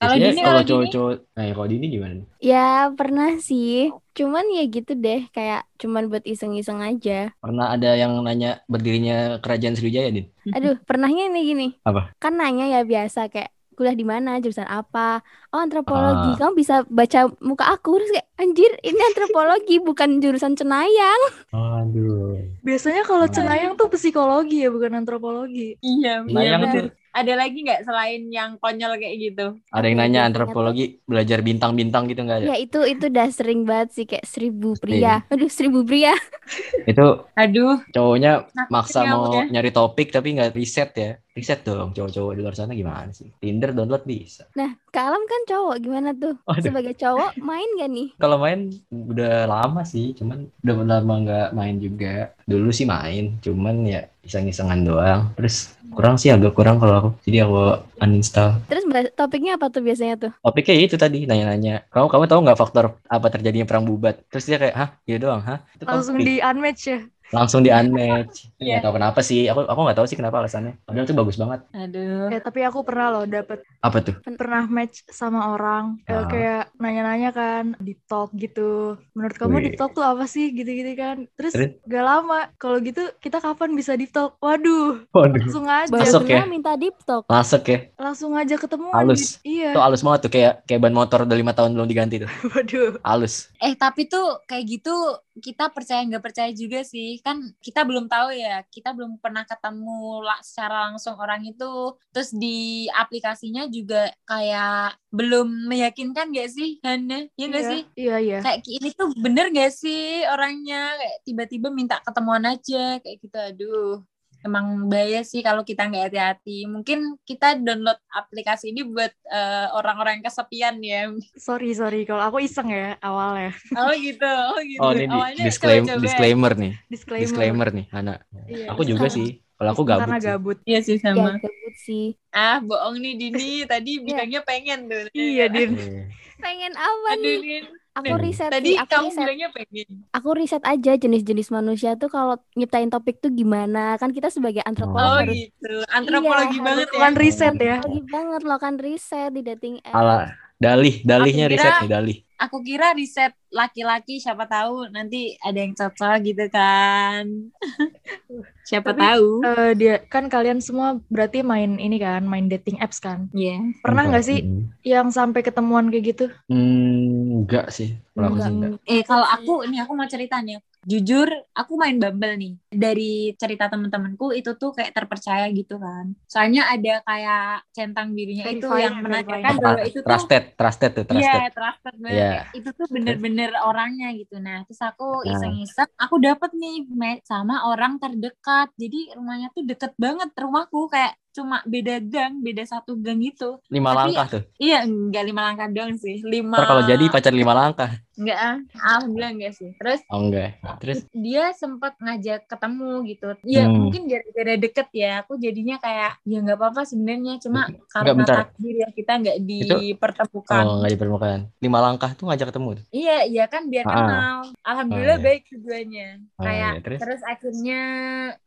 Kalau 0.00 0.14
Dini, 0.16 0.40
kalau 0.40 0.62
cowok-cowok, 0.64 1.14
nah 1.36 1.42
ya 1.44 1.52
kalau 1.52 1.68
Dini 1.68 1.86
gimana? 1.92 2.12
nih? 2.16 2.26
Ya 2.40 2.66
pernah 2.96 3.30
sih. 3.36 3.92
Cuman 4.16 4.48
ya 4.48 4.64
gitu 4.64 4.96
deh, 4.96 5.28
kayak 5.28 5.68
cuman 5.76 6.08
buat 6.08 6.24
iseng-iseng 6.24 6.80
aja. 6.80 7.36
Pernah 7.36 7.76
ada 7.76 7.92
yang 8.00 8.16
nanya 8.24 8.64
berdirinya 8.64 9.42
kerajaan 9.44 9.76
Sriwijaya, 9.76 10.08
Din? 10.08 10.32
Aduh, 10.56 10.80
pernahnya 10.88 11.28
nih 11.28 11.42
gini. 11.52 11.66
Apa? 11.84 12.16
Kan 12.16 12.40
nanya 12.40 12.70
ya 12.70 12.80
biasa 12.86 13.28
kayak 13.28 13.52
kuliah 13.76 13.92
di 13.92 14.02
mana, 14.02 14.40
jurusan 14.40 14.64
apa. 14.66 15.20
Oh, 15.52 15.60
antropologi. 15.60 16.32
Ah. 16.32 16.36
Kamu 16.40 16.52
bisa 16.56 16.82
baca 16.88 17.28
muka 17.44 17.64
aku 17.70 18.00
terus 18.00 18.10
kayak 18.16 18.28
anjir, 18.40 18.70
ini 18.80 19.00
antropologi 19.12 19.76
bukan 19.78 20.18
jurusan 20.24 20.56
Cenayang. 20.56 21.22
Aduh. 21.52 22.40
Biasanya 22.66 23.02
kalau 23.06 23.28
Nah. 23.28 23.34
Cenayang 23.36 23.72
tuh 23.78 23.88
psikologi 23.92 24.64
ya, 24.64 24.68
bukan 24.72 24.92
antropologi. 24.98 25.76
Iya, 25.84 26.24
Cenayang 26.26 26.60
bener. 26.64 26.72
tuh- 26.90 26.92
Ada 27.16 27.32
lagi 27.32 27.64
nggak 27.64 27.88
selain 27.88 28.28
yang 28.28 28.60
konyol 28.60 29.00
kayak 29.00 29.16
gitu? 29.16 29.46
Ada 29.72 29.88
yang 29.88 29.96
nanya 30.04 30.20
antropologi 30.28 31.00
belajar 31.08 31.40
bintang-bintang 31.40 32.12
gitu 32.12 32.20
nggak 32.28 32.44
ada? 32.44 32.46
Ya 32.52 32.56
itu 32.60 32.80
itu 32.84 33.08
udah 33.08 33.28
sering 33.32 33.64
banget 33.64 33.88
sih 33.96 34.04
kayak 34.04 34.28
seribu 34.28 34.76
pria. 34.76 35.24
Aduh, 35.32 35.48
seribu 35.48 35.80
pria. 35.80 36.12
Itu 36.90 37.26
Aduh, 37.34 37.82
cowoknya 37.90 38.46
maksa 38.70 39.02
mau 39.02 39.32
ya. 39.32 39.50
nyari 39.50 39.74
topik 39.74 40.14
tapi 40.14 40.36
nggak 40.36 40.54
riset 40.54 40.90
ya. 40.94 41.10
Riset 41.36 41.68
dong 41.68 41.92
cowok-cowok 41.92 42.32
di 42.32 42.40
luar 42.40 42.54
sana 42.56 42.72
gimana 42.72 43.12
sih? 43.12 43.28
Tinder 43.36 43.76
download 43.76 44.08
bisa. 44.08 44.48
Nah, 44.56 44.72
Kak 44.88 45.04
Alam 45.04 45.20
kan 45.28 45.42
cowok, 45.44 45.76
gimana 45.84 46.16
tuh? 46.16 46.32
Waduh. 46.48 46.64
Sebagai 46.64 46.96
cowok 46.96 47.36
main 47.44 47.68
gak 47.76 47.90
nih? 47.92 48.08
Kalau 48.22 48.40
main 48.40 48.72
udah 48.88 49.44
lama 49.44 49.84
sih, 49.84 50.16
cuman 50.16 50.48
udah 50.64 50.74
lama 50.80 51.14
nggak 51.28 51.48
main 51.52 51.76
juga. 51.76 52.32
Dulu 52.48 52.72
sih 52.72 52.88
main, 52.88 53.36
cuman 53.44 53.84
ya 53.84 54.08
iseng-isengan 54.24 54.80
doang. 54.80 55.20
Terus 55.36 55.75
kurang 55.94 56.16
sih 56.20 56.30
agak 56.34 56.52
kurang 56.56 56.76
kalau 56.82 56.94
aku. 56.98 57.10
Jadi 57.28 57.36
aku 57.44 57.56
uninstall. 58.02 58.50
Terus 58.70 58.84
topiknya 59.14 59.56
apa 59.60 59.66
tuh 59.70 59.82
biasanya 59.84 60.14
tuh? 60.16 60.32
Topiknya 60.42 60.74
itu 60.82 60.96
tadi 60.98 61.18
nanya-nanya. 61.28 61.86
Kamu 61.92 62.06
kamu 62.12 62.24
tahu 62.30 62.40
nggak 62.44 62.58
faktor 62.58 62.84
apa 63.06 63.26
terjadinya 63.30 63.66
perang 63.68 63.84
bubat? 63.86 64.20
Terus 64.28 64.44
dia 64.48 64.58
kayak, 64.60 64.74
hah, 64.76 64.88
iya 65.08 65.16
doang, 65.22 65.40
hah? 65.44 65.58
Itu 65.76 65.84
Langsung 65.86 66.16
topik. 66.18 66.26
di 66.28 66.34
unmatch 66.42 66.82
ya. 66.88 66.98
Langsung 67.28 67.60
di 67.60 67.70
unmatch. 67.70 68.54
Iya. 68.56 68.78
Nggak 68.78 68.82
tahu 68.82 68.94
kenapa 68.94 69.20
sih. 69.20 69.40
Aku 69.46 69.60
aku 69.62 69.80
nggak 69.80 69.96
tahu 69.96 70.06
sih 70.06 70.14
kenapa 70.14 70.36
alasannya. 70.38 70.78
Padahal 70.82 71.04
itu 71.04 71.14
bagus 71.14 71.36
banget. 71.36 71.60
aduh. 71.72 72.28
Eh, 72.28 72.40
tapi 72.40 72.60
aku 72.62 72.80
pernah 72.82 73.06
loh 73.10 73.24
dapet 73.24 73.62
Apa 73.80 73.98
tuh? 74.00 74.14
pernah 74.36 74.64
match 74.64 75.02
sama 75.08 75.52
orang 75.52 75.98
eh, 76.02 76.12
Ah. 76.12 76.24
kayak 76.24 76.62
nanya-nanya 76.76 77.30
kan 77.30 77.64
deep 77.78 78.00
talk 78.04 78.30
gitu. 78.32 78.94
Menurut 79.12 79.36
kamu 79.36 79.56
deep 79.62 79.76
talk 79.76 79.92
tuh 79.92 80.02
apa 80.02 80.24
sih 80.24 80.50
gitu-gitu 80.50 80.92
kan. 80.94 81.26
Terus 81.34 81.52
Terus? 81.52 81.70
gak 81.82 82.04
lama 82.04 82.50
kalau 82.56 82.78
gitu 82.78 83.02
kita 83.18 83.38
kapan 83.38 83.72
bisa 83.72 83.94
deep 83.94 84.10
talk? 84.10 84.38
Waduh, 84.38 85.04
Waduh. 85.10 85.40
langsung 85.40 85.66
aja. 85.66 85.90
Masuk 85.90 86.24
ya? 86.24 86.44
minta 86.44 86.74
deep 86.74 86.94
talk. 87.02 87.26
Masuk 87.26 87.62
ya. 87.64 87.78
Langsung 87.96 88.32
aja 88.32 88.54
ketemu 88.54 88.88
Halus. 88.90 89.38
Iya. 89.42 89.72
Itu 89.72 89.80
halus 89.80 90.00
banget 90.00 90.20
tuh 90.22 90.32
kayak 90.32 90.52
kayak 90.64 90.80
ban 90.80 90.92
motor 90.92 91.22
udah 91.22 91.36
lima 91.36 91.52
tahun 91.52 91.74
belum 91.74 91.86
diganti 91.86 92.16
tuh. 92.18 92.30
Waduh. 92.54 92.90
Halus. 93.02 93.50
Eh 93.58 93.74
tapi 93.74 94.06
tuh 94.06 94.40
kayak 94.44 94.64
gitu 94.66 94.94
kita 95.36 95.68
percaya 95.68 96.00
nggak 96.02 96.24
percaya 96.24 96.48
juga 96.50 96.80
sih 96.80 97.15
kan 97.20 97.42
kita 97.60 97.84
belum 97.84 98.08
tahu 98.08 98.32
ya 98.34 98.64
kita 98.72 98.92
belum 98.96 99.20
pernah 99.20 99.44
ketemu 99.44 100.24
secara 100.42 100.90
langsung 100.90 101.16
orang 101.20 101.44
itu. 101.44 101.94
Terus 102.12 102.30
di 102.34 102.88
aplikasinya 102.92 103.68
juga 103.68 104.10
kayak 104.24 104.96
belum 105.12 105.68
meyakinkan 105.70 106.32
gak 106.32 106.50
sih 106.52 106.80
Hana? 106.82 107.28
Ya 107.36 107.46
gak 107.52 107.64
Iya, 107.64 107.70
sih? 107.72 107.80
Iya, 107.96 108.16
iya. 108.20 108.38
kayak 108.42 108.60
ini 108.66 108.88
tuh 108.96 109.08
bener 109.16 109.52
gak 109.52 109.72
sih 109.72 110.24
orangnya? 110.28 110.96
Kayak 110.96 111.16
tiba-tiba 111.26 111.68
minta 111.72 111.96
ketemuan 112.04 112.44
aja 112.46 112.98
kayak 113.00 113.16
gitu. 113.22 113.38
Aduh 113.38 114.15
emang 114.46 114.66
bahaya 114.90 115.20
sih 115.30 115.40
kalau 115.46 115.62
kita 115.68 115.82
nggak 115.88 116.04
hati-hati 116.10 116.50
mungkin 116.74 116.98
kita 117.28 117.46
download 117.66 117.98
aplikasi 118.20 118.64
ini 118.72 118.80
buat 118.94 119.12
eh, 119.36 119.66
orang-orang 119.78 120.12
yang 120.20 120.26
kesepian 120.28 120.76
ya 120.90 120.98
Sorry, 121.44 121.68
sorry 121.80 121.98
kalau 122.08 122.22
aku 122.28 122.38
iseng 122.46 122.68
ya 122.72 122.96
awalnya. 123.06 123.52
oh 123.78 123.92
gitu 124.04 124.24
oh 124.52 124.60
gitu 124.72 124.84
Oh, 124.84 124.92
ini 124.96 125.04
di- 125.12 125.12
Awalnya 125.12 125.44
disclaimer 125.46 125.90
coba-coba. 125.90 126.04
disclaimer 126.04 126.52
nih. 126.62 126.72
Disclaimer. 126.92 127.46
Disclaimer 127.46 127.68
nih, 127.76 127.86
Hana. 127.94 128.12
Iya, 128.52 128.66
Aku 128.70 128.82
juga 128.90 129.06
Sama. 129.06 129.16
sih. 129.16 129.26
Kalau 129.56 129.70
aku 129.74 129.84
Karena 129.98 130.16
gabut 130.16 130.16
sih. 130.24 130.34
gabut. 130.40 130.56
Iya 130.68 130.78
sih 130.88 130.98
Ya, 131.16 131.22
sama. 131.22 131.30
gabut 131.42 131.74
sih. 131.86 132.02
Ah, 132.34 132.56
bohong 132.68 132.96
nih 133.02 133.12
Dini. 133.20 133.44
Tadi 133.70 133.90
bilangnya 134.06 134.40
pengen 134.48 134.78
tuh. 134.90 135.04
Iya, 135.16 135.42
Din. 135.54 135.70
Iya. 135.72 136.16
Pengen 136.42 136.72
apa 136.76 137.10
Aduh, 137.10 137.22
nih? 137.24 137.38
Din. 137.42 137.64
Aku 137.96 138.12
riset 138.20 138.52
Tadi 138.52 138.68
sih, 138.68 138.76
aku 138.76 138.90
kamu 138.92 139.04
riset. 139.08 139.20
bilangnya 139.24 139.48
pengen. 139.56 139.88
Aku 140.16 140.28
riset 140.36 140.62
aja 140.64 140.90
jenis-jenis 140.96 141.48
manusia 141.52 141.90
tuh 141.96 142.08
kalau 142.12 142.34
nyiptain 142.58 142.88
topik 142.92 143.16
tuh 143.24 143.32
gimana. 143.32 143.96
Kan 144.00 144.12
kita 144.16 144.28
sebagai 144.28 144.60
antropolog 144.68 145.12
Oh 145.12 145.16
harus 145.16 145.36
gitu. 145.36 145.72
Antropologi 145.88 146.56
Iya, 146.56 146.64
banget 146.66 146.86
ya. 146.88 146.92
Bukan 146.96 147.14
riset 147.16 147.54
ya. 147.56 147.76
antropologi 147.80 148.00
banget 148.16 148.40
loh 148.48 148.58
kan 148.60 148.74
riset 148.76 149.30
di 149.36 149.40
dating 149.44 149.76
app. 149.84 149.96
Ala 149.96 150.16
dalih, 150.60 150.94
dalihnya 151.04 151.46
riset 151.52 151.74
nih, 151.80 151.88
dalih. 151.88 152.16
Aku 152.36 152.60
kira 152.60 152.92
riset 152.92 153.32
laki-laki 153.48 154.20
siapa 154.20 154.44
tahu 154.44 154.92
nanti 154.92 155.40
ada 155.40 155.56
yang 155.56 155.72
cocok 155.72 156.16
gitu 156.20 156.44
kan. 156.52 157.24
siapa 158.68 158.92
Tapi, 158.92 159.00
tahu. 159.00 159.26
Eh, 159.40 159.72
dia 159.78 159.94
kan 160.04 160.28
kalian 160.28 160.60
semua 160.60 161.00
berarti 161.08 161.40
main 161.40 161.80
ini 161.80 161.96
kan, 161.96 162.28
main 162.28 162.44
dating 162.52 162.76
apps 162.76 163.00
kan. 163.00 163.32
Iya. 163.32 163.56
Pernah 163.80 164.02
nggak 164.12 164.24
sih 164.26 164.38
Hmm. 164.44 164.68
yang 164.84 165.08
sampai 165.08 165.40
ketemuan 165.40 165.88
kayak 165.88 166.04
gitu? 166.12 166.24
Hmm, 166.50 167.42
enggak 167.42 167.72
sih. 167.72 167.96
Kalau 168.12 168.28
aku 168.30 168.38
sih 168.44 168.52
enggak. 168.52 168.70
Eh 168.84 169.02
kalau 169.02 169.26
aku 169.26 169.52
nih 169.66 169.78
aku 169.82 169.92
mau 169.96 170.08
cerita 170.08 170.36
nih. 170.44 170.60
Jujur 170.86 171.26
aku 171.50 171.74
main 171.74 171.98
Bumble 171.98 172.38
nih. 172.38 172.54
Dari 172.70 173.34
cerita 173.34 173.66
temen-temenku 173.66 174.30
itu 174.30 174.54
tuh 174.54 174.70
kayak 174.70 174.94
terpercaya 174.94 175.50
gitu 175.50 175.82
kan. 175.82 176.14
Soalnya 176.30 176.70
ada 176.70 177.02
kayak 177.02 177.66
centang 177.74 178.14
birunya 178.14 178.46
itu 178.54 178.70
yang 178.70 179.02
verifying. 179.02 179.58
bahwa 179.58 179.82
itu 179.82 179.98
tuh 179.98 180.06
Trusted, 180.06 180.54
trusted 180.54 180.90
tuh, 180.94 181.04
trusted. 181.10 181.26
Iya, 181.26 181.50
trusted 181.50 181.94
banget. 181.98 182.14
Iya. 182.14 182.30
Kayak 182.30 182.46
Itu 182.54 182.68
tuh 182.72 182.86
bener-bener 182.86 183.50
orangnya 183.66 184.14
gitu. 184.14 184.38
Nah, 184.38 184.62
terus 184.62 184.78
aku 184.78 185.26
Nah. 185.26 185.34
iseng-iseng, 185.34 185.90
aku 185.98 186.14
dapet 186.22 186.50
nih 186.54 186.86
sama 187.26 187.66
orang 187.66 187.98
terdekat. 187.98 188.70
Jadi 188.78 189.18
rumahnya 189.18 189.50
tuh 189.50 189.66
deket 189.66 189.90
banget 189.98 190.30
rumahku, 190.38 190.86
kayak 190.86 191.18
cuma 191.34 191.60
beda 191.66 192.00
gang, 192.00 192.40
beda 192.40 192.64
satu 192.64 192.94
gang 192.96 193.18
gitu. 193.20 193.58
Lima 193.68 193.90
Tapi- 193.92 193.98
langkah 194.14 194.26
tuh. 194.38 194.42
Iya, 194.56 194.86
enggak 194.86 195.24
lima 195.26 195.42
langkah 195.50 195.66
doang 195.68 195.98
sih. 195.98 196.22
Lima. 196.22 196.56
Ntar 196.56 196.64
kalau 196.70 196.82
jadi 196.86 197.04
pacar 197.10 197.34
lima 197.34 197.52
langkah. 197.52 197.90
Enggak, 198.16 198.38
ah. 198.38 198.56
alhamdulillah 198.74 199.32
enggak 199.32 199.52
sih. 199.52 199.70
Terus 199.76 200.00
Oh 200.08 200.20
enggak. 200.22 200.56
Terus 200.80 201.04
dia 201.10 201.52
sempat 201.52 201.96
ngajak 201.96 202.44
ketemu 202.44 202.90
gitu. 203.04 203.28
Ya 203.44 203.64
Hmm. 203.64 203.76
mungkin 203.78 204.02
gara-gara 204.06 204.54
deket 204.56 204.88
ya. 204.90 205.20
Aku 205.20 205.36
jadinya 205.36 205.76
kayak 205.76 206.16
ya 206.22 206.38
nggak 206.40 206.56
apa-apa 206.56 206.82
sebenarnya. 206.82 207.36
Cuma 207.38 207.66
Enggak, 207.66 207.84
karena 207.90 208.12
bentar. 208.14 208.36
takdir 208.42 208.74
ya 208.74 208.88
kita 208.90 209.12
nggak 209.16 209.38
dipertemukan. 209.42 210.62
oh 210.62 210.74
enggak 210.76 210.90
di 210.90 210.98
permukaan. 210.98 211.40
Lima 211.58 211.78
langkah 211.80 212.10
tuh 212.12 212.24
ngajak 212.26 212.48
ketemu. 212.48 212.68
Iya, 212.88 213.18
iya 213.24 213.44
kan 213.46 213.62
biar 213.66 213.84
Ah. 213.84 213.92
kenal. 213.92 214.36
Alhamdulillah 214.62 215.04
Oh, 215.12 215.20
iya. 215.20 215.26
baik 215.26 215.42
tujuannya. 215.46 216.08
Oh, 216.34 216.42
Kayak 216.42 216.72
iya, 216.72 216.80
terus? 216.80 217.00
terus? 217.00 217.20
akhirnya 217.22 217.80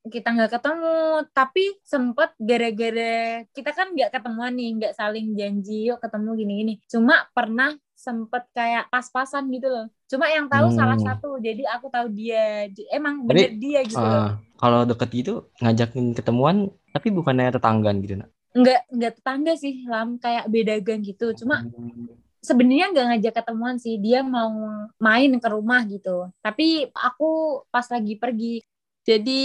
kita 0.03 0.27
nggak 0.29 0.51
ketemu, 0.51 0.97
tapi 1.31 1.65
sempet 1.81 2.29
gara-gara 2.37 3.15
kita 3.49 3.71
kan 3.71 3.87
nggak 3.91 4.09
ketemuan 4.11 4.53
nih, 4.53 4.69
nggak 4.75 4.93
saling 4.93 5.33
janji 5.33 5.85
yuk 5.85 5.99
ketemu 5.99 6.29
gini-gini. 6.35 6.73
Cuma 6.85 7.29
pernah 7.31 7.73
sempet 7.99 8.47
kayak 8.55 8.87
pas-pasan 8.87 9.51
gitu 9.51 9.67
loh. 9.67 9.85
Cuma 10.07 10.31
yang 10.31 10.47
tahu 10.47 10.71
Hmm. 10.71 10.77
salah 10.79 10.99
satu, 10.99 11.35
jadi 11.43 11.67
aku 11.75 11.91
tahu 11.91 12.07
dia. 12.15 12.71
Emang 12.95 13.27
bener 13.27 13.51
dia 13.59 13.83
gitu 13.83 13.99
loh. 13.99 14.23
Ah, 14.23 14.31
kalau 14.55 14.87
deket 14.87 15.09
gitu 15.11 15.33
ngajakin 15.59 16.15
ketemuan 16.15 16.71
tapi 16.95 17.11
bukannya 17.11 17.51
tetanggaan 17.51 17.99
gitu 17.99 18.15
nak. 18.23 18.31
Nggak 18.55 18.81
nggak 18.89 19.13
tetangga 19.19 19.53
sih, 19.59 19.83
lam 19.85 20.15
kayak 20.17 20.47
beda 20.47 20.79
gang 20.79 21.03
gitu. 21.03 21.35
Cuma 21.35 21.67
sebenarnya 22.39 22.95
nggak 22.95 23.07
ngajak 23.13 23.33
ketemuan 23.43 23.75
sih 23.75 23.99
dia 23.99 24.23
mau 24.23 24.51
main 24.97 25.31
ke 25.43 25.47
rumah 25.51 25.83
gitu 25.83 26.31
tapi 26.39 26.87
aku 26.95 27.61
pas 27.67 27.83
lagi 27.91 28.15
pergi 28.15 28.63
jadi 29.03 29.41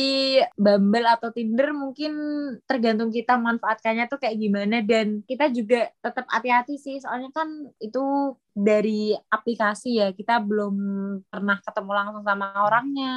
Bumble 0.54 1.08
atau 1.08 1.34
Tinder 1.34 1.74
mungkin 1.74 2.12
tergantung 2.68 3.10
kita 3.10 3.34
manfaatkannya 3.34 4.06
tuh 4.06 4.22
kayak 4.22 4.36
gimana 4.38 4.78
dan 4.84 5.26
kita 5.26 5.50
juga 5.50 5.90
tetap 6.04 6.26
hati-hati 6.30 6.78
sih 6.78 7.02
soalnya 7.02 7.34
kan 7.34 7.48
itu 7.82 8.36
dari 8.54 9.12
aplikasi 9.28 9.98
ya 9.98 10.14
kita 10.14 10.38
belum 10.38 10.74
pernah 11.26 11.58
ketemu 11.58 11.90
langsung 11.90 12.22
sama 12.22 12.46
orangnya. 12.62 13.14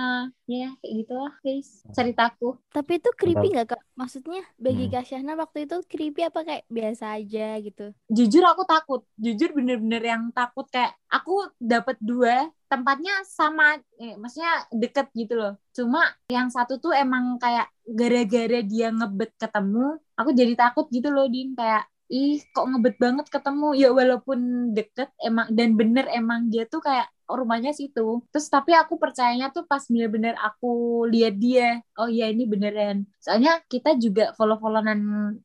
Ya 0.49 0.73
kayak 0.81 0.93
gitu 1.05 1.13
lah 1.13 1.33
guys. 1.39 1.85
Ceritaku. 1.93 2.57
Tapi 2.73 2.91
itu 2.97 3.09
creepy 3.13 3.47
nggak 3.53 3.67
kak? 3.71 3.81
Maksudnya 3.93 4.41
bagi 4.57 4.89
Hmm. 4.89 4.93
Kak 4.93 5.05
Syahna 5.05 5.33
waktu 5.37 5.69
itu 5.69 5.77
creepy 5.85 6.21
apa 6.25 6.39
kayak 6.41 6.63
biasa 6.67 7.05
aja 7.15 7.47
gitu? 7.61 7.85
jujur 8.09 8.43
aku 8.43 8.65
takut. 8.65 9.01
Jujur 9.15 9.53
bener-bener 9.53 10.01
yang 10.01 10.33
takut 10.33 10.65
kayak 10.67 10.97
aku 11.07 11.53
dapat 11.57 11.95
dua 12.01 12.49
tempatnya 12.67 13.23
sama 13.23 13.77
eh, 13.95 14.17
maksudnya 14.17 14.65
deket 14.73 15.07
gitu 15.13 15.37
loh. 15.37 15.53
Cuma 15.71 16.01
yang 16.27 16.49
satu 16.49 16.81
tuh 16.81 16.91
emang 16.91 17.37
kayak 17.37 17.69
gara-gara 17.85 18.59
dia 18.59 18.89
ngebet 18.89 19.31
ketemu 19.37 20.01
aku 20.17 20.29
jadi 20.33 20.53
takut 20.57 20.89
gitu 20.89 21.13
loh 21.13 21.29
din. 21.29 21.53
Kayak 21.53 21.85
ih 22.11 22.39
kok 22.53 22.65
ngebet 22.69 22.95
banget 23.03 23.25
ketemu. 23.33 23.67
Ya 23.81 23.89
walaupun 23.93 24.39
deket 24.77 25.09
emang 25.21 25.47
dan 25.51 25.69
bener 25.79 26.05
emang 26.11 26.47
dia 26.51 26.63
tuh 26.67 26.81
kayak 26.83 27.07
rumahnya 27.27 27.75
situ. 27.75 28.23
Terus 28.31 28.47
tapi 28.47 28.71
aku 28.71 28.95
percayanya 28.95 29.51
tuh 29.51 29.67
pas 29.67 29.83
bener-bener 29.91 30.31
aku 30.39 31.03
lihat 31.11 31.35
dia. 31.35 31.83
Oh 31.99 32.07
iya 32.07 32.31
ini 32.31 32.47
beneran. 32.47 33.03
Soalnya 33.19 33.59
kita 33.67 33.99
juga 33.99 34.31
follow-followan 34.39 34.99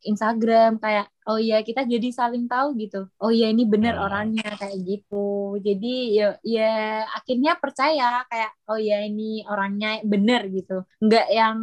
Instagram 0.06 0.78
kayak 0.78 1.10
oh 1.26 1.38
iya 1.42 1.58
kita 1.66 1.82
jadi 1.82 2.08
saling 2.14 2.46
tahu 2.46 2.78
gitu. 2.78 3.10
Oh 3.18 3.34
iya 3.34 3.50
ini 3.50 3.66
bener 3.66 3.98
Ah. 3.98 4.06
orangnya 4.06 4.46
kayak 4.60 4.78
gitu. 4.86 5.58
Jadi 5.58 6.14
ya 6.18 6.38
ya 6.46 7.02
akhirnya 7.18 7.58
percaya 7.58 8.22
kayak 8.30 8.50
oh 8.70 8.78
iya 8.78 9.02
ini 9.02 9.42
orangnya 9.50 9.98
bener 10.06 10.46
gitu. 10.54 10.86
Nggak 11.02 11.26
yang 11.34 11.58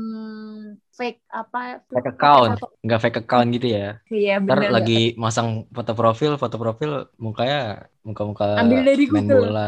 fake 0.99 1.19
apa 1.39 1.59
Fake 1.93 2.09
account, 2.13 2.53
nggak 2.85 2.99
fake 3.03 3.17
account 3.21 3.47
gitu 3.55 3.67
ya. 3.77 3.81
iya 4.13 4.33
Ntar 4.45 4.59
bener 4.59 4.71
lagi 4.75 4.93
masang 5.23 5.47
foto 5.75 5.91
profil, 5.99 6.31
foto 6.41 6.55
profil 6.63 6.91
mukanya 7.25 7.57
muka-muka 8.07 8.45
Ambil 8.59 8.79
dari 8.87 9.05
main 9.13 9.27
Google. 9.29 9.41
bola. 9.41 9.59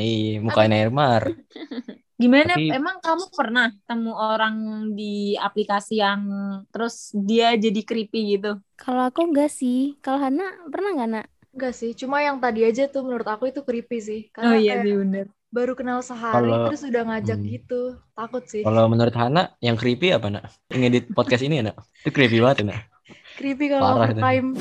Iya, 0.00 0.26
mukanya 0.46 0.68
Neymar. 0.72 1.22
Gimana? 2.22 2.52
Tapi- 2.54 2.72
Emang 2.72 2.96
kamu 3.04 3.24
pernah 3.38 3.66
temu 3.88 4.12
orang 4.16 4.54
di 4.98 5.36
aplikasi 5.36 6.00
yang 6.04 6.20
terus 6.72 7.12
dia 7.28 7.52
jadi 7.64 7.80
creepy 7.88 8.18
gitu? 8.36 8.48
Kalau 8.82 9.02
aku 9.08 9.20
enggak 9.28 9.48
sih. 9.58 9.76
Kalau 10.02 10.18
Hana 10.24 10.44
pernah 10.72 10.90
nggak 10.96 11.08
nak? 11.14 11.24
Enggak 11.54 11.72
sih, 11.80 11.90
cuma 12.00 12.16
yang 12.26 12.36
tadi 12.44 12.60
aja 12.68 12.82
tuh 12.92 13.00
menurut 13.06 13.28
aku 13.34 13.44
itu 13.50 13.60
creepy 13.68 13.96
sih. 14.08 14.20
Karena 14.34 14.50
Oh 14.50 14.54
iya 14.62 14.74
kayak 14.76 14.84
bener. 14.84 15.26
Baru 15.48 15.72
kenal 15.72 16.02
sehari 16.02 16.46
Kalau- 16.46 16.66
terus 16.68 16.82
udah 16.82 17.02
ngajak 17.06 17.38
Hmm. 17.38 17.48
gitu. 17.48 17.80
Takut 18.12 18.42
sih. 18.44 18.62
Kalau 18.62 18.84
menurut 18.86 19.14
Hana, 19.14 19.54
yang 19.58 19.76
creepy 19.76 20.10
apa 20.10 20.28
nak? 20.28 20.44
Yang 20.68 20.82
edit 20.88 21.04
podcast 21.12 21.42
ini 21.42 21.60
ya 21.60 21.72
nak? 21.72 21.76
Itu 22.02 22.10
creepy 22.10 22.38
banget 22.38 22.56
ya 22.60 22.64
nak? 22.74 22.80
Creepy 23.36 23.66
kalau 23.68 24.00
overtime. 24.00 24.56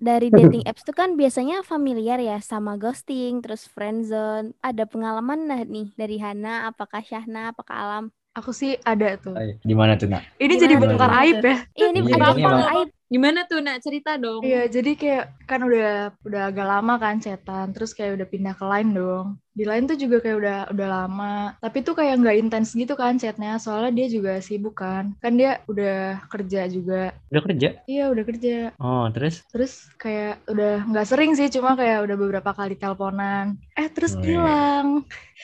Dari 0.00 0.32
dating 0.32 0.64
apps 0.64 0.80
tuh 0.80 0.96
kan 0.96 1.12
biasanya 1.12 1.60
familiar 1.60 2.16
ya 2.16 2.40
sama 2.40 2.80
ghosting, 2.80 3.44
terus 3.44 3.68
friendzone. 3.68 4.56
Ada 4.64 4.88
pengalaman 4.88 5.44
nah 5.44 5.60
nih 5.60 5.92
dari 5.92 6.16
Hana, 6.16 6.72
apakah 6.72 7.04
Syahna, 7.04 7.52
apakah 7.52 7.76
Alam? 7.76 8.04
Aku 8.32 8.54
sih 8.54 8.80
ada 8.80 9.20
tuh. 9.20 9.36
Gimana 9.60 10.00
tuh 10.00 10.08
nak? 10.08 10.24
Ini 10.40 10.54
Gimana 10.54 10.62
jadi 10.62 10.74
bongkar 10.78 11.10
aib 11.20 11.36
ya. 11.42 11.56
Iya 11.76 11.86
ini 11.92 12.00
Iya, 12.00 12.14
ada 12.16 12.26
bongkar 12.32 12.70
aib. 12.72 12.88
Gimana 13.10 13.40
tuh 13.44 13.58
nak 13.58 13.76
cerita 13.82 14.10
dong? 14.16 14.40
Iya, 14.40 14.62
jadi 14.70 14.90
kayak 14.94 15.24
kan 15.44 15.60
udah 15.66 16.14
udah 16.22 16.42
agak 16.48 16.62
lama 16.64 16.94
kan 16.96 17.18
chatan, 17.18 17.74
terus 17.74 17.90
kayak 17.90 18.16
udah 18.16 18.26
pindah 18.30 18.54
ke 18.54 18.64
line 18.64 18.90
dong. 18.94 19.26
Di 19.60 19.68
line 19.68 19.84
tuh 19.84 20.00
juga 20.00 20.24
kayak 20.24 20.38
udah 20.40 20.58
udah 20.72 20.88
lama, 20.88 21.52
tapi 21.60 21.84
tuh 21.84 21.92
kayak 21.92 22.24
nggak 22.24 22.36
intens 22.40 22.72
gitu 22.72 22.96
kan 22.96 23.20
chatnya, 23.20 23.60
soalnya 23.60 23.92
dia 23.92 24.06
juga 24.08 24.40
sibuk 24.40 24.72
kan. 24.72 25.12
Kan 25.20 25.36
dia 25.36 25.60
udah 25.68 26.16
kerja 26.32 26.64
juga. 26.64 27.12
Udah 27.28 27.42
kerja? 27.44 27.68
Iya, 27.84 28.08
udah 28.08 28.24
kerja. 28.24 28.56
Oh, 28.80 29.04
terus? 29.12 29.44
Terus 29.52 29.84
kayak 30.00 30.40
udah 30.48 30.88
nggak 30.88 31.04
sering 31.04 31.36
sih, 31.36 31.52
cuma 31.52 31.76
kayak 31.76 32.08
udah 32.08 32.16
beberapa 32.16 32.56
kali 32.56 32.72
teleponan. 32.72 33.60
Eh, 33.80 33.88
terus 33.96 34.12
Oh, 34.12 34.20
iya. 34.20 34.28
hilang. 34.28 34.88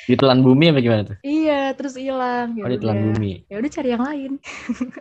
Ditelan 0.06 0.38
bumi 0.44 0.64
apa 0.70 0.78
gimana 0.78 1.02
tuh? 1.08 1.16
Iya, 1.24 1.72
terus 1.74 1.94
hilang. 1.96 2.54
Ya 2.54 2.62
Oh, 2.62 2.70
ditelan 2.70 2.96
udah. 3.00 3.06
bumi. 3.16 3.32
Ya 3.48 3.56
udah 3.58 3.70
cari 3.72 3.88
yang 3.90 4.04
lain. 4.04 4.32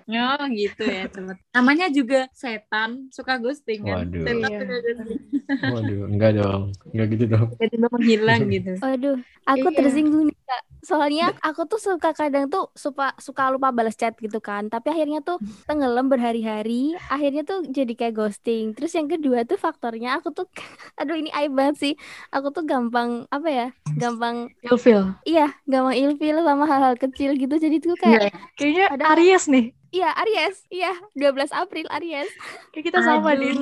Oh 0.08 0.43
gitu 0.50 0.84
ya 0.88 1.04
teman. 1.12 1.36
Namanya 1.52 1.86
juga 1.91 2.19
setan 2.32 3.12
suka 3.12 3.38
ghosting 3.38 3.84
kan? 3.86 4.08
Waduh. 4.08 4.24
Setan 4.24 4.38
Iya. 4.39 4.60
ghosting. 4.63 5.19
Waduh, 5.62 6.00
enggak 6.10 6.32
dong. 6.39 6.62
Enggak 6.95 7.08
gitu 7.13 7.24
dong. 7.28 7.48
Tiba-tiba 7.54 7.88
menghilang 7.91 8.41
gitu. 8.50 8.71
Waduh, 8.80 9.17
aku 9.45 9.67
Iya. 9.69 9.78
tersinggung 9.78 10.24
nih 10.26 10.38
kak. 10.41 10.63
Soalnya 10.86 11.34
aku 11.41 11.65
tuh 11.65 11.82
suka 11.82 12.13
kadang 12.13 12.45
tuh 12.45 12.69
suka 12.78 13.17
suka 13.17 13.50
lupa 13.50 13.74
balas 13.74 13.98
chat 13.98 14.13
gitu 14.21 14.38
kan. 14.38 14.69
Tapi 14.69 14.93
akhirnya 14.93 15.26
tuh 15.26 15.41
tenggelam 15.65 16.06
berhari-hari. 16.06 16.93
Akhirnya 17.10 17.41
tuh 17.41 17.65
jadi 17.65 17.89
kayak 17.98 18.13
ghosting. 18.13 18.78
Terus 18.78 18.93
yang 18.93 19.10
kedua 19.10 19.41
tuh 19.50 19.58
faktornya 19.58 20.21
aku 20.21 20.30
tuh, 20.30 20.45
aduh 21.02 21.17
ini 21.17 21.34
aib 21.34 21.58
banget 21.58 21.76
sih. 21.82 21.93
Aku 22.30 22.54
tuh 22.54 22.69
gampang 22.69 23.24
apa 23.29 23.49
ya? 23.49 23.67
Gampang, 23.95 24.51
Ilfil. 24.61 25.15
iya, 25.23 25.53
gampang 25.63 25.95
ilfil 25.95 26.38
sama 26.41 26.65
hal-hal 26.65 26.95
kecil 26.95 27.33
gitu. 27.35 27.55
Jadi 27.55 27.77
tuh 27.79 27.95
kayak, 27.95 28.33
Kayaknya 28.53 28.85
Ada- 28.91 29.07
Aries 29.13 29.45
nih. 29.47 29.65
iya 29.89 30.11
Aries, 30.19 30.57
iya 30.67 30.91
12 31.15 31.49
April 31.49 31.88
Aries. 31.88 32.27
Kayak 32.69 32.83
kita 32.91 32.99
sama, 32.99 33.31
Aduh. 33.31 33.39
Din. 33.39 33.57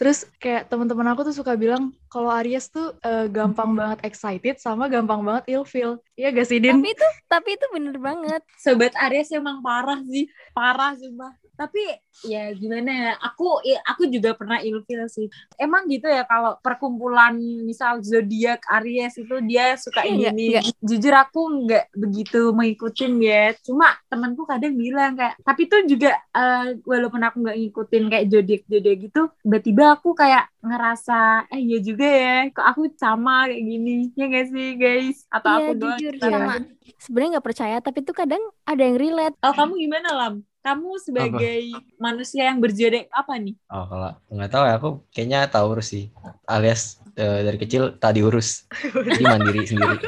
Terus 0.00 0.24
kayak 0.36 0.66
teman-teman 0.66 1.12
aku 1.12 1.28
tuh 1.28 1.36
suka 1.36 1.52
bilang 1.54 1.92
kalau 2.08 2.32
Aries 2.32 2.66
tuh 2.68 2.96
eh, 2.98 3.28
gampang 3.28 3.76
banget 3.76 4.00
excited 4.02 4.56
sama 4.56 4.88
gampang 4.88 5.20
banget 5.20 5.52
ilfil. 5.52 6.00
Iya 6.16 6.32
gak 6.32 6.48
sih, 6.48 6.56
Din? 6.56 6.80
Tapi 6.80 6.90
itu, 6.90 7.08
tapi 7.28 7.48
itu 7.54 7.66
bener 7.68 7.96
banget. 8.00 8.40
Sobat 8.56 8.96
Aries 8.96 9.28
emang 9.30 9.60
parah 9.60 10.00
sih, 10.08 10.24
parah 10.52 10.96
sumpah. 10.96 11.36
Tapi 11.52 11.82
ya 12.24 12.48
gimana 12.56 12.90
ya, 12.90 13.12
aku 13.20 13.60
ya, 13.62 13.78
aku 13.84 14.08
juga 14.08 14.32
pernah 14.34 14.58
ilfil 14.58 15.04
sih. 15.06 15.26
Emang 15.60 15.84
gitu 15.86 16.08
ya 16.08 16.24
kalau 16.24 16.56
perkumpulan 16.58 17.36
misal 17.62 18.00
zodiak 18.02 18.64
Aries 18.72 19.20
itu 19.20 19.36
dia 19.44 19.76
suka 19.76 20.02
Iya, 20.02 20.32
ini. 20.32 20.58
iya. 20.58 20.60
Jujur 20.80 21.14
aku 21.14 21.40
nggak 21.68 21.92
begitu 21.94 22.50
mengikutin 22.56 23.12
ya. 23.20 23.52
Cuma 23.62 23.94
temanku 24.08 24.42
kadang 24.48 24.74
bilang 24.74 25.14
kayak, 25.14 25.38
tapi 25.44 25.68
tuh 25.68 25.84
juga 25.86 26.16
eh, 26.34 26.76
walaupun 26.82 27.20
aku 27.22 27.36
nggak 27.44 27.58
ngikutin 27.58 28.04
kayak 28.10 28.26
zodiak 28.32 28.62
zodiak 28.66 28.96
gitu, 29.06 29.22
tiba-tiba 29.44 29.84
aku 29.94 30.08
kayak 30.16 30.44
ngerasa, 30.62 31.46
eh 31.50 31.58
iya 31.58 31.78
juga 31.82 32.06
ya, 32.06 32.36
kok 32.54 32.66
aku 32.66 32.82
sama 32.94 33.50
kayak 33.50 33.62
gini, 33.66 34.14
ya 34.14 34.24
gak 34.30 34.46
sih 34.50 34.66
guys? 34.78 35.16
Atau 35.26 35.50
Iya, 35.50 35.58
aku 35.58 35.72
doang? 35.74 35.98
jujur 35.98 36.12
yang 36.16 36.22
sama. 36.22 36.54
Sebenarnya 37.02 37.30
nggak 37.38 37.46
percaya, 37.50 37.76
tapi 37.82 37.98
tuh 38.02 38.14
kadang 38.14 38.42
ada 38.62 38.82
yang 38.82 38.94
relate. 38.98 39.34
Oh, 39.42 39.50
kamu 39.54 39.74
gimana, 39.78 40.08
Lam? 40.14 40.34
Kamu 40.62 40.94
sebagai 41.02 41.74
manusia 41.98 42.46
yang 42.46 42.62
berjodek 42.62 43.10
apa 43.10 43.34
nih? 43.34 43.58
Oh, 43.66 43.82
kalau 43.90 44.14
nggak 44.30 44.50
tahu 44.54 44.62
ya, 44.62 44.74
aku 44.78 44.88
kayaknya 45.10 45.40
Taurus 45.50 45.90
sih. 45.90 46.14
Alias 46.46 47.02
eh, 47.18 47.42
dari 47.42 47.58
kecil 47.58 47.98
tak 47.98 48.14
diurus. 48.14 48.70
Jadi 48.94 49.26
mandiri 49.26 49.66
sendiri. 49.66 49.98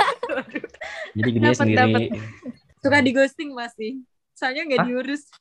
Jadi 1.18 1.28
gede 1.34 1.46
Dapet, 1.46 1.58
sendiri. 1.58 1.78
dapet. 1.78 2.02
Suka 2.78 2.98
di 3.02 3.10
ghosting 3.10 3.50
pasti. 3.58 3.88
Soalnya 4.34 4.62
nggak 4.70 4.86
diurus. 4.86 5.22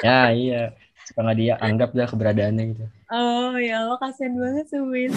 Ya, 0.00 0.32
iya. 0.32 0.72
Suka 1.04 1.20
nggak 1.20 1.36
dia 1.36 1.54
anggap 1.60 1.92
dah 1.92 2.08
keberadaannya 2.08 2.64
gitu. 2.72 2.84
Oh, 3.12 3.52
ya 3.60 3.84
Allah, 3.84 4.00
kasihan 4.00 4.32
banget 4.32 4.72
Suwin. 4.72 5.12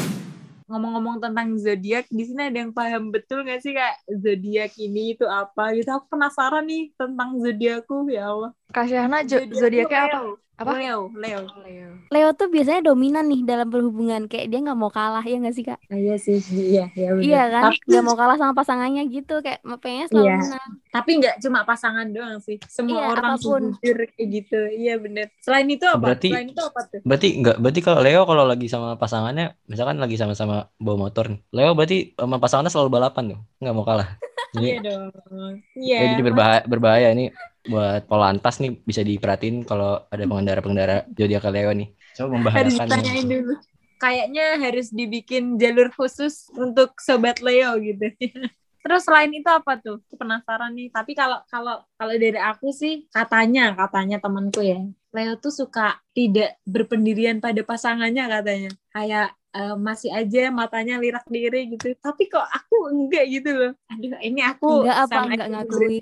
Ngomong-ngomong 0.74 1.22
tentang 1.22 1.54
zodiak, 1.62 2.10
di 2.10 2.26
sini 2.26 2.50
ada 2.50 2.58
yang 2.66 2.74
paham 2.74 3.14
betul 3.14 3.46
nggak 3.46 3.62
sih 3.62 3.78
kayak 3.78 4.02
zodiak 4.10 4.74
ini 4.82 5.14
itu 5.14 5.30
apa 5.30 5.78
gitu? 5.78 5.94
Aku 5.94 6.10
penasaran 6.10 6.66
nih 6.66 6.90
tentang 6.98 7.38
zodiakku, 7.38 8.10
ya 8.10 8.34
Allah. 8.34 8.52
Kak 8.74 8.90
Syahna 8.90 9.22
Zodiakku 9.22 9.54
zodiaknya 9.54 10.02
apa? 10.10 10.20
Leo. 10.54 10.62
Apa? 10.62 10.74
Leo, 10.78 11.00
Leo. 11.18 11.42
Leo. 11.60 11.90
Leo 12.08 12.30
tuh 12.38 12.46
biasanya 12.46 12.86
dominan 12.86 13.26
nih 13.26 13.42
dalam 13.42 13.68
berhubungan. 13.68 14.30
Kayak 14.30 14.54
dia 14.54 14.60
nggak 14.62 14.78
mau 14.78 14.88
kalah, 14.88 15.26
ya 15.26 15.42
nggak 15.42 15.56
sih 15.58 15.66
kak? 15.66 15.82
Ah, 15.90 15.98
iya 15.98 16.16
sih, 16.16 16.38
iya, 16.54 16.94
iya 16.94 17.10
bener. 17.12 17.26
Iya 17.26 17.42
kan? 17.50 17.64
Tapi, 17.68 17.78
Nggak 17.90 18.04
mau 18.06 18.16
kalah 18.16 18.38
sama 18.38 18.54
pasangannya 18.54 19.04
gitu. 19.10 19.42
Kayak 19.42 19.60
pengen 19.82 20.06
selalu 20.08 20.30
Iya. 20.30 20.38
menang. 20.40 20.70
tapi 20.94 21.10
nggak 21.18 21.36
cuma 21.42 21.60
pasangan 21.66 22.06
doang 22.06 22.38
sih. 22.38 22.62
Semua 22.70 23.02
Iya, 23.02 23.06
orang 23.12 23.26
apa 23.34 23.42
pun. 23.42 23.62
jujur 23.82 23.98
kayak 24.14 24.28
gitu. 24.30 24.60
Iya 24.70 24.94
bener. 25.02 25.26
Selain 25.42 25.66
itu 25.66 25.86
apa? 25.90 26.06
Berarti- 26.06 26.30
Selain 26.30 26.48
itu 26.48 26.62
apa 26.62 26.80
tuh? 26.86 27.00
Berarti 27.02 27.28
enggak, 27.34 27.58
berarti 27.58 27.80
kalau 27.82 28.00
Leo 28.00 28.22
kalau 28.24 28.46
lagi 28.46 28.68
sama 28.70 28.94
pasangannya, 28.94 29.58
misalkan 29.66 29.98
lagi 29.98 30.16
sama-sama 30.16 30.70
bawa 30.78 31.10
motor 31.10 31.34
nih. 31.34 31.42
Leo 31.50 31.74
berarti 31.74 32.14
sama 32.14 32.38
pasangannya 32.38 32.70
selalu 32.70 32.90
balapan 32.94 33.24
tuh, 33.34 33.40
nggak 33.58 33.74
mau 33.74 33.82
kalah. 33.82 34.22
Jadi, 34.54 34.68
Iya 34.70 34.80
dong. 34.86 35.54
Iya. 35.74 35.98
ya, 35.98 36.08
jadi 36.14 36.24
berbahaya, 36.24 36.62
berbahaya 36.70 37.08
ini 37.10 37.26
buat 37.66 38.06
polantas 38.06 38.60
nih 38.62 38.76
bisa 38.84 39.02
diperhatiin 39.02 39.66
kalau 39.66 40.04
ada 40.12 40.24
pengendara-pengendara 40.28 41.10
zodiak 41.16 41.48
Leo 41.50 41.72
nih. 41.74 41.90
Coba 42.14 42.26
harus 42.54 42.78
membahayakan. 42.78 42.78
ditanyain 42.78 43.26
nih. 43.26 43.32
dulu. 43.40 43.54
Kayaknya 43.98 44.46
harus 44.60 44.88
dibikin 44.92 45.56
jalur 45.56 45.88
khusus 45.96 46.52
untuk 46.54 47.00
sobat 47.00 47.40
Leo 47.40 47.74
gitu. 47.80 48.14
Terus 48.84 49.02
selain 49.08 49.32
itu 49.32 49.48
apa 49.48 49.80
tuh? 49.80 50.04
Aku 50.04 50.20
penasaran 50.20 50.76
nih. 50.76 50.92
Tapi 50.92 51.16
kalau 51.16 51.40
kalau 51.48 51.88
kalau 51.96 52.14
dari 52.20 52.36
aku 52.36 52.76
sih 52.76 53.08
katanya 53.16 53.72
katanya 53.80 54.20
temanku 54.20 54.60
ya. 54.60 54.84
Leo 55.14 55.38
tuh 55.38 55.54
suka 55.54 56.02
tidak 56.12 56.58
berpendirian 56.66 57.38
pada 57.38 57.62
pasangannya 57.62 58.26
katanya. 58.26 58.72
Kayak 58.90 59.28
eh, 59.54 59.76
masih 59.78 60.10
aja 60.10 60.50
matanya 60.50 60.98
lirak 60.98 61.22
diri 61.30 61.78
gitu. 61.78 61.94
Tapi 62.02 62.26
kok 62.26 62.42
aku 62.42 62.90
enggak 62.90 63.26
gitu 63.30 63.50
loh. 63.54 63.72
Aduh, 63.88 64.18
ini 64.20 64.42
aku 64.42 64.82
Enggak 64.82 64.98
apa, 64.98 65.14
sama 65.14 65.30
enggak 65.30 65.50
ngakui. 65.54 65.98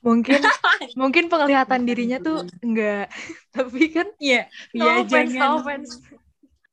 Mungkin 0.00 0.40
mungkin 1.00 1.24
penglihatan 1.28 1.84
dirinya 1.84 2.18
tuh 2.18 2.48
enggak. 2.64 3.12
Tapi 3.54 3.80
kan 3.92 4.08
Iya, 4.16 4.48
no 4.72 5.04
offense, 5.04 5.30
no 5.30 5.36
jangan. 5.36 5.56
offense. 5.60 5.90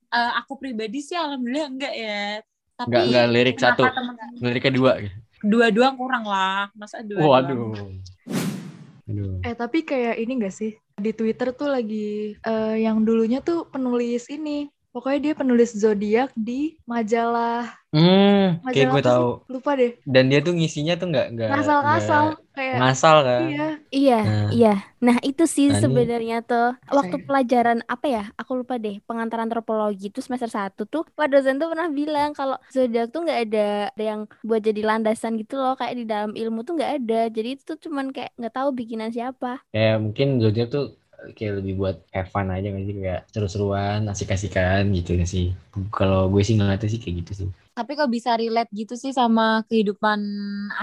Eh, 0.09 0.31
aku 0.39 0.53
pribadi 0.55 1.03
sih 1.03 1.19
alhamdulillah 1.19 1.67
enggak 1.67 1.93
ya. 1.93 2.39
Tapi 2.73 2.87
Enggak, 2.89 3.03
enggak 3.05 3.25
lirik 3.29 3.57
satu, 3.59 3.83
teman- 3.85 4.17
liriknya 4.39 4.71
dua. 4.71 4.93
gitu. 5.03 5.17
dua-dua 5.43 5.91
kurang 5.99 6.23
lah 6.23 6.71
masa 6.71 7.03
dua 7.03 7.19
Waduh. 7.19 7.75
Aduh. 9.03 9.43
Eh 9.43 9.51
tapi 9.53 9.83
kayak 9.83 10.15
ini 10.15 10.39
gak 10.39 10.55
sih? 10.55 10.71
Di 10.93 11.11
Twitter 11.11 11.51
tuh 11.57 11.69
lagi 11.73 12.37
eh, 12.37 12.75
yang 12.81 13.01
dulunya 13.01 13.41
tuh 13.41 13.67
penulis 13.69 14.29
ini. 14.29 14.69
Pokoknya 14.93 15.19
dia 15.19 15.33
penulis 15.33 15.73
zodiak 15.73 16.29
di 16.37 16.77
majalah 16.85 17.65
Hmm, 17.89 18.61
kayak 18.63 18.65
majalah 18.65 18.89
gue 18.89 19.01
apa 19.01 19.01
sih? 19.01 19.09
tahu. 19.09 19.29
Lupa 19.49 19.71
deh. 19.73 19.91
Dan 20.05 20.23
dia 20.29 20.39
tuh 20.39 20.53
ngisinya 20.53 20.93
tuh 20.95 21.07
nggak 21.09 21.27
nggak 21.33 21.49
Ngasal-ngasal 21.49 22.23
kayak 22.53 22.75
ngasal 22.77 23.17
kan. 23.21 23.41
iya. 23.49 23.65
Iya, 23.89 24.19
Nah. 24.21 24.49
iya. 24.49 24.73
Nah, 24.97 25.17
itu 25.21 25.43
sih 25.45 25.67
Nah, 25.67 25.77
ini- 25.77 25.81
sebenarnya 25.81 26.37
tuh 26.41 26.77
waktu 26.89 27.17
Saya. 27.17 27.25
pelajaran 27.25 27.79
apa 27.85 28.05
ya? 28.07 28.23
Aku 28.33 28.51
lupa 28.55 28.77
deh, 28.77 28.97
pengantar 29.03 29.41
antropologi 29.41 30.09
itu 30.09 30.21
semester 30.21 30.49
1 30.49 30.85
tuh 30.85 31.05
Pak 31.11 31.27
dosen 31.27 31.57
tuh 31.57 31.69
pernah 31.69 31.89
bilang 31.89 32.33
kalau 32.33 32.57
zodiak 32.69 33.09
tuh 33.09 33.25
nggak 33.25 33.39
ada 33.49 33.67
ada 33.91 34.03
yang 34.03 34.21
buat 34.41 34.61
jadi 34.61 34.81
landasan 34.81 35.37
gitu 35.37 35.57
loh, 35.57 35.73
kayak 35.73 35.93
di 35.97 36.05
dalam 36.05 36.33
ilmu 36.33 36.61
tuh 36.61 36.77
nggak 36.77 36.91
ada. 37.01 37.21
Jadi 37.29 37.49
itu 37.57 37.63
tuh 37.65 37.77
cuman 37.77 38.09
kayak 38.09 38.33
nggak 38.37 38.53
tahu 38.53 38.69
bikinan 38.73 39.09
siapa. 39.09 39.61
Kayak 39.69 39.97
mungkin 40.01 40.37
zodiak 40.37 40.69
tuh 40.69 40.97
kayak 41.37 41.53
lebih 41.63 41.73
buat 41.79 41.95
have 42.15 42.29
fun 42.33 42.47
aja 42.55 42.65
nggak 42.71 42.85
sih 42.87 42.95
kayak 42.99 43.19
seru-seruan, 43.33 43.99
asik-asikan 44.11 44.83
gitu 44.97 45.11
sih. 45.33 45.45
Kalau 45.97 46.27
gue 46.33 46.41
sih 46.47 46.55
ngeliatnya 46.57 46.89
sih 46.93 46.99
kayak 47.03 47.15
gitu 47.23 47.31
sih. 47.45 47.49
tapi 47.73 47.91
kok 47.97 48.09
bisa 48.15 48.37
relate 48.37 48.69
gitu 48.79 48.93
sih 48.93 49.11
sama 49.19 49.65
kehidupan 49.69 50.19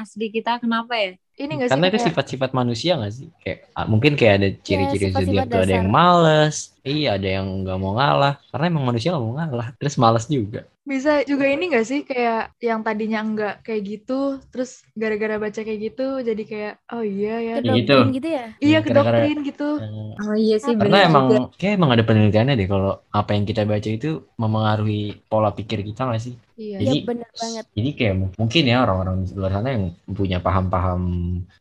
asli 0.00 0.26
kita 0.34 0.58
kenapa 0.62 0.92
ya 0.98 1.10
ini 1.40 1.52
gak 1.56 1.66
sih 1.66 1.72
Karena 1.72 1.86
itu 1.86 1.96
kayak- 1.96 2.06
sifat-sifat 2.12 2.50
manusia 2.52 2.92
gak 2.94 3.12
sih? 3.12 3.28
Kayak 3.40 3.58
ah, 3.72 3.86
mungkin 3.88 4.12
kayak 4.14 4.34
ada 4.36 4.48
ciri-ciri 4.60 5.04
sifat-sifat 5.08 5.24
zodiak 5.26 5.46
tuh 5.48 5.60
ada 5.60 5.74
yang 5.74 5.88
males, 5.90 6.56
iya 6.82 7.08
ada 7.16 7.28
yang 7.36 7.46
nggak 7.64 7.78
mau 7.78 7.92
ngalah. 7.94 8.34
Karena 8.46 8.64
emang 8.68 8.84
manusia 8.84 9.08
nggak 9.10 9.24
mau 9.24 9.34
ngalah, 9.34 9.68
terus 9.74 9.94
males 9.96 10.26
juga. 10.28 10.62
bisa 10.82 11.22
juga 11.22 11.46
ini 11.46 11.70
gak 11.70 11.86
sih 11.86 12.02
kayak 12.02 12.56
yang 12.58 12.82
tadinya 12.82 13.22
enggak 13.22 13.62
kayak 13.62 13.82
gitu 13.86 14.42
terus 14.50 14.82
gara-gara 14.92 15.38
baca 15.38 15.60
kayak 15.60 15.80
gitu 15.86 16.18
jadi 16.18 16.42
kayak 16.42 16.74
oh 16.90 17.04
iya 17.06 17.34
ya 17.38 17.54
Kayak 17.62 17.76
gitu. 17.78 17.94
Kedoktrin 17.94 18.10
gitu 18.10 18.28
ya? 18.28 18.44
iya 18.50 18.58
Iya, 18.58 18.78
gara-gara- 18.80 19.22
kedoktrin 19.22 19.38
gitu 19.46 19.68
Eh, 19.78 20.18
Oh 20.18 20.34
iya 20.34 20.56
sih 20.58 20.74
Karena 20.74 20.82
bener 20.98 21.06
emang 21.06 21.26
juga. 21.28 21.38
kayak 21.54 21.74
emang 21.78 21.90
ada 21.94 22.02
penelitiannya 22.02 22.54
deh 22.58 22.66
kalau 22.66 22.92
apa 23.08 23.30
yang 23.30 23.44
kita 23.46 23.62
baca 23.62 23.86
itu 23.88 24.10
memengaruhi 24.34 25.00
pola 25.24 25.50
pikir 25.52 25.78
kita 25.80 26.00
nggak 26.04 26.20
sih? 26.20 26.34
Iya 26.62 26.76
Jadi 26.82 26.96
bener 27.08 27.30
banget. 27.40 27.64
Jadi 27.76 27.90
kayak 27.98 28.14
mu- 28.20 28.34
mungkin 28.40 28.62
ya 28.70 28.76
orang-orang 28.84 29.16
di 29.26 29.32
luar 29.38 29.52
sana 29.56 29.68
yang 29.76 29.84
punya 30.18 30.38
paham-paham 30.46 31.02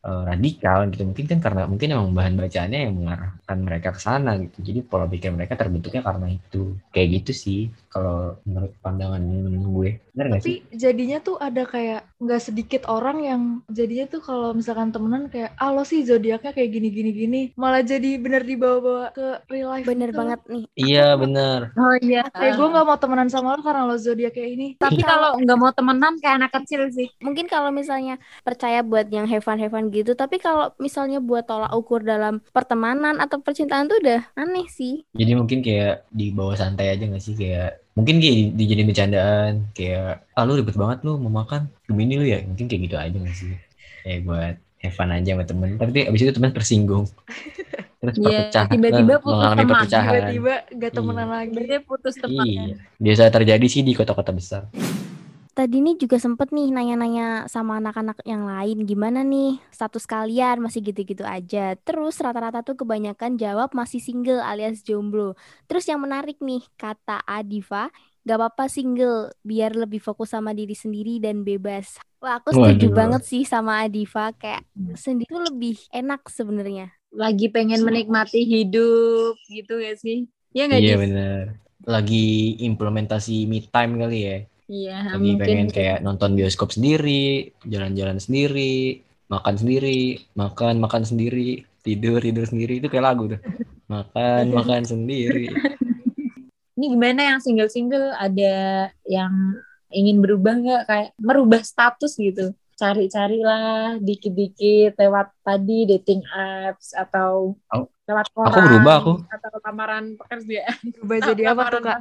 eh, 0.08 0.22
radikal 0.30 0.78
gitu 0.90 1.02
mungkin 1.08 1.26
kan 1.30 1.38
karena 1.44 1.62
mungkin 1.70 1.88
emang 1.94 2.10
bahan 2.18 2.34
bacaannya 2.40 2.78
yang 2.84 2.94
mengarahkan 2.98 3.58
mereka 3.66 3.88
ke 3.96 4.00
sana 4.06 4.30
gitu. 4.42 4.56
Jadi 4.68 4.78
pola 4.90 5.06
pikir 5.12 5.30
mereka 5.36 5.54
terbentuknya 5.60 6.02
karena 6.08 6.26
itu. 6.38 6.76
Kayak 6.92 7.08
gitu 7.16 7.32
sih 7.44 7.58
kalau 7.92 8.36
menurut 8.46 8.72
pandangan 8.84 9.22
gue. 9.76 9.88
Sih? 10.10 10.28
tapi 10.30 10.52
jadinya 10.74 11.18
tuh 11.20 11.36
ada 11.38 11.62
kayak 11.64 12.06
nggak 12.20 12.42
sedikit 12.42 12.82
orang 12.90 13.18
yang 13.24 13.42
jadinya 13.70 14.06
tuh 14.10 14.20
kalau 14.20 14.52
misalkan 14.52 14.92
temenan 14.92 15.30
kayak 15.32 15.56
ah 15.56 15.72
lo 15.72 15.82
sih 15.86 16.04
zodiaknya 16.04 16.52
kayak 16.52 16.70
gini 16.70 16.88
gini 16.92 17.10
gini 17.12 17.40
malah 17.56 17.80
jadi 17.80 18.20
bener 18.20 18.44
dibawa-bawa 18.44 19.14
ke 19.16 19.26
real 19.48 19.72
life 19.72 19.86
Bener 19.86 20.10
gitu. 20.12 20.18
banget 20.20 20.40
nih. 20.46 20.64
Iya 20.76 21.06
benar. 21.16 21.60
Oh 21.74 21.96
iya. 22.04 22.22
kayak 22.30 22.54
gue 22.56 22.68
nggak 22.68 22.86
mau 22.86 22.98
temenan 23.00 23.28
sama 23.32 23.56
lo 23.56 23.60
karena 23.64 23.88
lo 23.88 23.96
zodiak 23.96 24.36
kayak 24.36 24.50
ini 24.54 24.66
Tapi 24.76 25.00
kalau 25.02 25.40
nggak 25.40 25.58
mau 25.58 25.72
temenan 25.72 26.14
kayak 26.20 26.34
anak 26.44 26.52
kecil 26.60 26.86
sih. 26.92 27.08
Mungkin 27.24 27.48
kalau 27.48 27.72
misalnya 27.72 28.20
percaya 28.44 28.84
buat 28.84 29.08
yang 29.08 29.26
have 29.26 29.42
fun 29.42 29.58
have 29.58 29.72
fun 29.72 29.88
gitu, 29.90 30.12
tapi 30.14 30.38
kalau 30.38 30.70
misalnya 30.76 31.18
buat 31.18 31.48
tolak 31.48 31.72
ukur 31.74 32.04
dalam 32.04 32.44
pertemanan 32.52 33.18
atau 33.18 33.40
percintaan 33.40 33.88
tuh 33.88 33.98
udah 34.02 34.20
aneh 34.36 34.66
sih. 34.70 35.02
Jadi 35.16 35.32
mungkin 35.34 35.64
kayak 35.64 36.06
di 36.12 36.30
bawah 36.30 36.54
santai 36.54 36.92
aja 36.94 37.04
nggak 37.08 37.22
sih 37.22 37.34
kayak 37.34 37.80
mungkin 38.00 38.16
kayak 38.18 38.56
dijadiin 38.56 38.88
bercandaan 38.88 39.52
kayak 39.76 40.24
ah 40.32 40.42
lu 40.48 40.56
ribet 40.56 40.76
banget 40.80 41.04
lu 41.04 41.20
mau 41.20 41.44
makan? 41.44 41.68
Gemini 41.84 42.14
lu 42.16 42.24
ya? 42.24 42.40
Mungkin 42.48 42.64
kayak 42.64 42.80
gitu 42.88 42.96
aja 42.96 43.12
nggak 43.12 43.36
sih? 43.36 43.52
Kayak 44.02 44.20
buat 44.24 44.56
have 44.80 44.96
fun 44.96 45.12
aja 45.12 45.30
sama 45.36 45.44
temen. 45.44 45.76
Tapi 45.76 46.08
abis 46.08 46.20
itu 46.24 46.32
temen 46.32 46.50
tersinggung. 46.56 47.04
Terus 48.00 48.16
Iya, 48.16 48.24
perpecahan 48.24 48.72
tiba-tiba 48.72 49.12
dan 49.12 49.20
putus 49.20 49.28
mengalami 49.36 49.60
teman, 49.60 49.72
perpecahan. 49.76 50.12
tiba-tiba 50.16 50.54
gak 50.72 50.92
temenan 50.96 51.28
lagi 51.28 51.52
Berarti 51.52 51.76
putus 51.84 52.14
teman 52.16 52.46
iya 52.48 52.76
biasa 52.96 53.22
terjadi 53.28 53.66
sih 53.68 53.82
di 53.84 53.92
kota-kota 53.92 54.32
besar 54.32 54.62
Tadi 55.60 55.76
nih 55.84 56.00
juga 56.00 56.16
sempet 56.16 56.56
nih 56.56 56.72
nanya-nanya 56.72 57.44
sama 57.44 57.76
anak-anak 57.84 58.24
yang 58.24 58.48
lain 58.48 58.88
gimana 58.88 59.20
nih 59.20 59.60
status 59.68 60.08
kalian 60.08 60.56
masih 60.64 60.80
gitu-gitu 60.80 61.20
aja. 61.20 61.76
Terus 61.84 62.16
rata-rata 62.16 62.64
tuh 62.64 62.80
kebanyakan 62.80 63.36
jawab 63.36 63.76
masih 63.76 64.00
single 64.00 64.40
alias 64.40 64.80
jomblo. 64.80 65.36
Terus 65.68 65.84
yang 65.84 66.00
menarik 66.00 66.40
nih 66.40 66.64
kata 66.80 67.20
Adiva, 67.28 67.92
gak 68.24 68.36
apa-apa 68.40 68.72
single 68.72 69.36
biar 69.44 69.76
lebih 69.76 70.00
fokus 70.00 70.32
sama 70.32 70.56
diri 70.56 70.72
sendiri 70.72 71.20
dan 71.20 71.44
bebas. 71.44 72.00
Wah 72.24 72.40
aku 72.40 72.56
setuju 72.56 72.88
Waduh. 72.88 72.96
banget 72.96 73.22
sih 73.28 73.44
sama 73.44 73.84
Adiva 73.84 74.32
kayak 74.32 74.64
sendiri 74.96 75.28
tuh 75.28 75.44
lebih 75.44 75.76
enak 75.92 76.24
sebenarnya. 76.32 76.88
Lagi 77.12 77.52
pengen 77.52 77.84
menikmati 77.84 78.48
hidup 78.48 79.36
gitu 79.44 79.76
ya 79.76 79.92
sih. 79.92 80.24
Iya 80.56 80.72
nggak 80.72 80.80
iya 80.80 80.94
bener 80.96 81.60
lagi 81.84 82.56
implementasi 82.60 83.48
me 83.48 83.64
time 83.64 83.96
kali 83.96 84.18
ya 84.24 84.36
Iya 84.70 85.02
lagi 85.10 85.18
mungkin. 85.34 85.42
pengen 85.42 85.68
kayak 85.68 85.98
nonton 86.00 86.30
bioskop 86.32 86.70
sendiri 86.70 87.50
jalan-jalan 87.64 88.16
sendiri 88.16 89.02
makan 89.26 89.54
sendiri 89.56 90.00
makan 90.32 90.78
makan 90.78 91.02
sendiri 91.02 91.66
tidur 91.80 92.18
tidur 92.18 92.46
sendiri 92.46 92.78
itu 92.78 92.86
kayak 92.86 93.02
lagu 93.04 93.26
tuh 93.28 93.40
makan 93.86 94.44
makan 94.52 94.82
sendiri 94.84 95.50
Ini 96.72 96.86
gimana 96.88 97.20
yang 97.26 97.40
single-single 97.40 98.16
ada 98.16 98.54
yang 99.04 99.32
ingin 99.90 100.16
berubah 100.18 100.54
nggak 100.56 100.82
kayak 100.86 101.10
merubah 101.20 101.60
status 101.60 102.16
gitu? 102.16 102.56
Cari-carilah 102.74 104.00
dikit-dikit 104.00 104.96
lewat 104.96 105.28
tadi 105.40 105.84
dating 105.86 106.24
apps 106.26 106.96
atau 106.96 107.52
Aku- 107.68 107.92
lewat 108.08 108.26
aku 108.26 108.38
koran 108.40 108.64
berubah, 108.64 108.94
aku. 108.96 109.12
atau 109.28 109.50
lamaran 109.60 110.04
pekerjaan. 110.16 110.76
berubah 110.96 111.16
jadi 111.28 111.42
apa 111.48 111.62
tuh 111.68 111.80
kak 111.84 111.98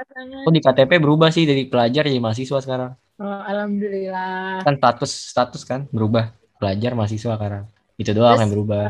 Aku 0.00 0.50
di 0.50 0.60
KTP 0.60 0.96
berubah 0.96 1.28
sih 1.28 1.44
dari 1.44 1.64
pelajar 1.64 2.04
jadi 2.04 2.16
mahasiswa 2.18 2.58
sekarang. 2.58 2.92
Oh, 3.16 3.40
alhamdulillah. 3.42 4.64
kan 4.64 4.74
status 4.74 5.12
status 5.28 5.62
kan 5.62 5.84
berubah. 5.88 6.32
Pelajar 6.56 6.92
mahasiswa 6.92 7.36
sekarang. 7.36 7.64
Itu 7.94 8.10
doang 8.10 8.32
Terus- 8.32 8.40
yang 8.40 8.50
berubah. 8.50 8.86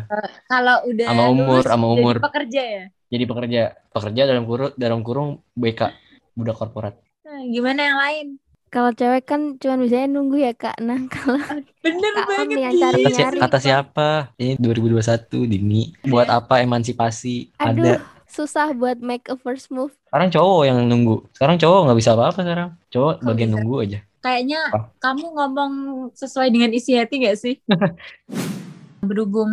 Kalau 0.46 0.76
udah 0.86 1.06
Sama 1.08 1.24
umur, 1.28 1.62
sama 1.62 1.84
jadi 1.84 1.94
umur. 1.96 2.16
pekerja 2.20 2.62
ya. 2.62 2.84
jadi 3.06 3.24
pekerja. 3.24 3.62
Pekerja 3.90 4.22
dalam 4.24 4.44
kurung 4.44 4.72
dalam 4.76 5.00
kurung 5.00 5.28
BK 5.52 5.90
budak 6.32 6.54
korporat. 6.56 6.94
Nah, 7.20 7.42
gimana 7.44 7.80
yang 7.80 7.98
lain? 7.98 8.26
Kalau 8.66 8.94
cewek 8.94 9.26
kan 9.26 9.58
cuma 9.58 9.74
bisanya 9.76 10.06
nunggu 10.08 10.38
ya 10.38 10.54
kak. 10.54 10.78
Nah 10.78 10.94
kalau 11.08 11.42
Bener 11.80 12.12
Kak 12.12 12.22
Am 12.22 12.28
banget 12.28 12.58
yang 12.60 12.74
cari 12.76 13.02
kata, 13.02 13.10
si- 13.10 13.18
nyari. 13.20 13.38
kata 13.42 13.58
siapa? 13.58 14.08
Ini 14.36 14.54
2021 14.56 15.42
Dini. 15.44 15.82
Buat 16.04 16.30
apa 16.30 16.62
emansipasi 16.62 17.50
aduh 17.56 17.66
ada 17.66 17.92
susah 18.30 18.70
buat 18.72 18.98
make 18.98 19.26
a 19.26 19.34
first 19.34 19.68
move. 19.68 19.90
sekarang 20.06 20.30
cowok 20.30 20.62
yang 20.64 20.78
nunggu 20.82 21.26
sekarang 21.32 21.56
cowok 21.56 21.80
nggak 21.84 21.98
bisa 21.98 22.10
apa-apa 22.14 22.40
sekarang 22.40 22.68
cowok 22.88 23.12
Kok 23.12 23.24
bagian 23.24 23.48
bisa? 23.48 23.56
nunggu 23.56 23.76
aja 23.80 23.98
Kayaknya 24.20 24.60
Apa? 24.68 24.80
kamu 25.00 25.26
ngomong 25.32 25.72
sesuai 26.12 26.48
dengan 26.48 26.68
isi 26.70 26.92
hati 26.92 27.24
gak 27.24 27.40
sih? 27.40 27.56
Berhubung 29.00 29.48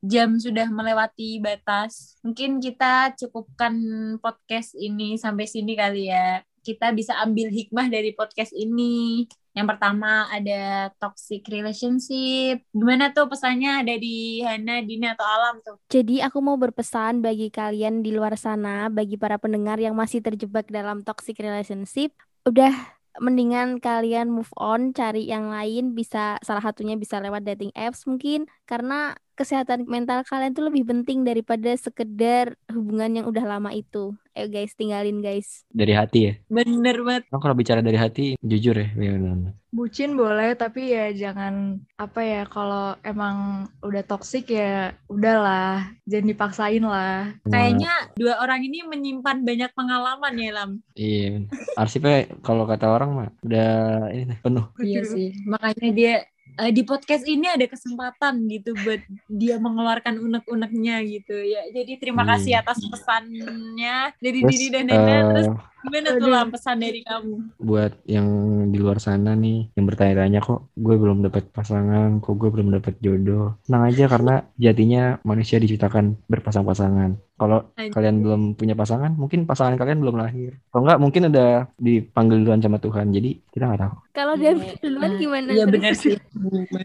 jam 0.00 0.34
sudah 0.36 0.66
melewati 0.66 1.38
batas, 1.38 2.18
mungkin 2.20 2.58
kita 2.58 3.14
cukupkan 3.14 3.78
podcast 4.18 4.74
ini 4.74 5.14
sampai 5.14 5.46
sini 5.46 5.78
kali 5.78 6.10
ya. 6.10 6.42
Kita 6.60 6.90
bisa 6.90 7.14
ambil 7.16 7.46
hikmah 7.48 7.86
dari 7.86 8.10
podcast 8.10 8.50
ini. 8.52 9.30
Yang 9.58 9.74
pertama 9.74 10.30
ada 10.30 10.94
toxic 11.02 11.42
relationship. 11.50 12.62
Gimana 12.70 13.10
tuh 13.10 13.26
pesannya 13.26 13.82
dari 13.82 14.38
Hana, 14.46 14.86
Dina, 14.86 15.18
atau 15.18 15.26
Alam 15.26 15.58
tuh? 15.66 15.76
Jadi 15.90 16.22
aku 16.22 16.38
mau 16.38 16.54
berpesan 16.54 17.18
bagi 17.18 17.50
kalian 17.50 18.06
di 18.06 18.14
luar 18.14 18.38
sana, 18.38 18.86
bagi 18.86 19.18
para 19.18 19.34
pendengar 19.42 19.82
yang 19.82 19.98
masih 19.98 20.22
terjebak 20.22 20.70
dalam 20.70 21.02
toxic 21.02 21.34
relationship, 21.42 22.14
udah 22.46 22.70
mendingan 23.18 23.82
kalian 23.82 24.30
move 24.30 24.54
on, 24.54 24.94
cari 24.94 25.26
yang 25.26 25.50
lain, 25.50 25.90
bisa 25.90 26.38
salah 26.38 26.62
satunya 26.62 26.94
bisa 26.94 27.18
lewat 27.18 27.42
dating 27.42 27.74
apps 27.74 28.06
mungkin, 28.06 28.46
karena 28.62 29.18
kesehatan 29.38 29.86
mental 29.86 30.26
kalian 30.26 30.50
tuh 30.50 30.66
lebih 30.66 30.82
penting 30.82 31.22
daripada 31.22 31.70
sekedar 31.72 32.58
hubungan 32.66 33.22
yang 33.22 33.26
udah 33.26 33.44
lama 33.46 33.70
itu. 33.70 34.10
Ayo 34.34 34.46
guys, 34.46 34.74
tinggalin 34.74 35.18
guys. 35.18 35.66
dari 35.68 35.90
hati 35.90 36.18
ya 36.20 36.32
Bener 36.46 36.94
banget. 37.02 37.26
Nah, 37.26 37.38
kalau 37.38 37.54
bicara 37.54 37.78
dari 37.78 37.94
hati 37.94 38.34
jujur 38.38 38.74
ya 38.74 38.90
bener-bener. 38.90 39.54
bucin 39.68 40.14
boleh 40.14 40.56
tapi 40.56 40.90
ya 40.90 41.12
jangan 41.12 41.76
apa 41.94 42.20
ya 42.24 42.42
kalau 42.46 42.96
emang 43.04 43.36
udah 43.84 44.00
toksik 44.02 44.48
ya 44.48 44.96
udahlah 45.06 45.92
jangan 46.08 46.26
dipaksain 46.26 46.80
lah 46.80 47.36
Kayaknya 47.44 47.92
dua 48.16 48.40
orang 48.40 48.64
ini 48.64 48.80
menyimpan 48.82 49.44
banyak 49.44 49.70
pengalaman 49.74 50.34
ya, 50.34 50.50
Lam. 50.56 50.70
iya 50.94 51.44
arsipnya 51.76 52.32
kalau 52.40 52.64
kata 52.64 52.88
orang 52.88 53.10
mah 53.12 53.28
udah 53.44 53.68
ini 54.08 54.34
penuh 54.40 54.66
Iya 54.80 55.00
sih, 55.04 55.28
makanya 55.44 55.88
dia 55.92 56.14
eh, 56.58 56.72
di 56.74 56.82
podcast 56.82 57.24
ini 57.24 57.46
ada 57.46 57.66
kesempatan 57.70 58.50
gitu 58.50 58.74
buat 58.82 59.02
dia 59.30 59.56
mengeluarkan 59.62 60.18
unek-uneknya 60.18 61.06
gitu 61.06 61.38
ya. 61.38 61.62
Jadi 61.70 62.02
terima 62.02 62.26
kasih 62.26 62.58
atas 62.58 62.82
pesannya 62.82 64.12
dari 64.18 64.40
Terus, 64.42 64.50
Didi 64.50 64.66
dan 64.74 64.86
Nana. 64.90 65.18
Terus 65.32 65.48
eh, 65.48 65.56
gimana 65.80 66.08
tuh. 66.16 66.28
Lam 66.28 66.48
pesan 66.50 66.76
dari 66.78 67.00
kamu? 67.02 67.34
buat 67.58 67.92
yang 68.04 68.26
di 68.68 68.78
luar 68.78 68.98
sana 68.98 69.32
nih 69.34 69.72
yang 69.74 69.84
bertanya-tanya 69.86 70.38
kok 70.40 70.70
gue 70.74 70.94
belum 70.94 71.22
dapat 71.22 71.50
pasangan 71.50 72.18
kok 72.18 72.34
gue 72.34 72.48
belum 72.50 72.68
dapat 72.74 72.94
jodoh 72.98 73.56
tenang 73.64 73.84
aja 73.88 74.04
karena 74.06 74.34
jatinya 74.56 75.02
manusia 75.22 75.56
diciptakan 75.58 76.18
berpasang-pasangan 76.26 77.16
kalau 77.38 77.70
kalian 77.94 78.18
belum 78.18 78.42
punya 78.58 78.74
pasangan 78.74 79.14
mungkin 79.14 79.46
pasangan 79.46 79.78
kalian 79.78 80.02
belum 80.02 80.18
lahir 80.18 80.58
kalau 80.74 80.82
enggak 80.86 80.98
mungkin 80.98 81.22
udah 81.30 81.50
dipanggil 81.78 82.36
duluan 82.42 82.58
sama 82.58 82.82
Tuhan 82.82 83.14
jadi 83.14 83.30
kita 83.54 83.64
nggak 83.70 83.80
tahu 83.86 83.94
Kalau 84.10 84.34
dia 84.34 84.50
duluan 84.82 85.14
gimana? 85.14 85.48
Iya 85.54 85.64
benar 85.70 85.94
sih. 85.94 86.18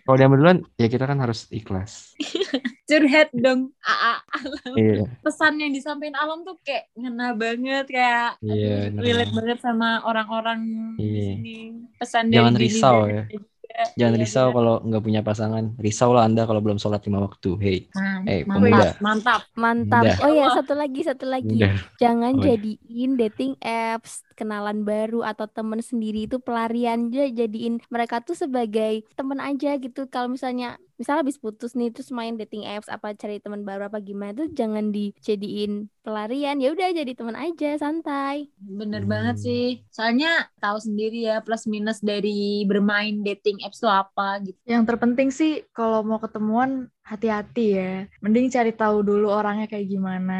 kalau 0.05 0.17
dia 0.21 0.29
duluan 0.29 0.57
ya 0.77 0.85
kita 0.85 1.09
kan 1.09 1.17
harus 1.17 1.49
ikhlas 1.49 2.13
Curhat 2.93 3.29
dong. 3.33 3.61
Aa, 3.81 4.15
iya 4.77 5.03
pesan 5.25 5.53
yang 5.57 5.71
disampaikan 5.73 6.17
Alam 6.21 6.45
tuh 6.45 6.55
kayak 6.61 6.93
ngena 6.93 7.33
banget 7.33 7.85
kayak 7.89 8.37
Iya, 8.39 8.53
aduh, 8.53 8.77
bener 8.93 9.01
relate 9.01 9.31
banget. 9.33 9.37
banget 9.41 9.57
sama 9.65 9.87
orang-orang 10.05 10.59
di 10.99 11.03
Iya. 11.03 11.23
sini. 11.33 11.55
Pesan 11.97 12.25
Jangan 12.29 12.53
dari 12.53 12.63
risau 12.69 12.97
ya. 13.09 13.23
Juga. 13.33 13.49
jangan 13.97 14.13
Iya, 14.13 14.21
risau 14.21 14.45
benar. 14.45 14.53
kalau 14.53 14.73
nggak 14.85 15.01
punya 15.01 15.21
pasangan 15.25 15.65
risau 15.81 16.09
lah 16.13 16.23
anda 16.29 16.45
kalau 16.45 16.61
belum 16.61 16.77
sholat 16.77 17.01
lima 17.09 17.19
waktu 17.25 17.49
hey 17.57 17.77
Nah, 17.97 18.21
Eh, 18.29 18.41
mantap, 18.45 18.61
pemuda. 18.61 18.87
mantap. 19.01 19.41
Mantap. 19.57 20.03
Udah. 20.05 20.15
Oh 20.21 20.29
ya, 20.29 20.45
satu 20.53 20.73
lagi, 20.77 21.01
satu 21.01 21.25
lagi. 21.25 21.53
udah 21.57 21.73
Jangan 21.97 22.33
Apa? 22.37 22.43
jadiin 22.45 23.11
dating 23.17 23.53
apps, 23.65 24.21
kenalan 24.37 24.85
baru 24.85 25.25
atau 25.25 25.45
temen 25.49 25.81
sendiri 25.81 26.29
itu 26.29 26.37
pelarian 26.37 27.09
aja 27.09 27.25
jadiin 27.33 27.81
mereka 27.89 28.21
tuh 28.21 28.37
sebagai 28.37 29.01
temen 29.17 29.41
aja 29.41 29.73
gitu. 29.81 30.05
Kalau 30.05 30.29
misalnya 30.29 30.77
misal 30.95 31.21
habis 31.21 31.37
putus 31.37 31.73
nih 31.73 31.89
terus 31.89 32.09
main 32.09 32.35
dating 32.35 32.63
apps 32.65 32.87
apa 32.87 33.13
cari 33.13 33.37
teman 33.37 33.61
baru 33.61 33.89
apa 33.89 33.99
gimana 33.99 34.31
tuh 34.33 34.47
jangan 34.53 34.89
dijadiin 34.89 35.89
pelarian 36.01 36.57
ya 36.59 36.71
udah 36.71 36.89
jadi 36.91 37.11
teman 37.15 37.35
aja 37.35 37.75
santai 37.77 38.49
Bener 38.57 39.03
Hmm. 39.03 39.11
banget 39.11 39.35
sih. 39.43 39.63
Soalnya 39.91 40.47
tahu 40.63 40.79
sendiri 40.79 41.27
ya 41.27 41.43
plus 41.43 41.67
minus 41.67 41.99
dari 41.99 42.63
bermain 42.63 43.19
dating 43.21 43.59
apps 43.61 43.83
tuh 43.83 43.91
apa 43.91 44.39
gitu. 44.41 44.55
Yang 44.63 44.83
terpenting 44.87 45.29
sih 45.29 45.51
kalau 45.75 45.99
mau 46.01 46.17
ketemuan 46.17 46.87
hati-hati 47.03 47.65
ya. 47.75 47.91
Mending 48.23 48.47
cari 48.47 48.71
tahu 48.71 49.03
dulu 49.03 49.27
orangnya 49.27 49.67
kayak 49.67 49.87
gimana. 49.91 50.33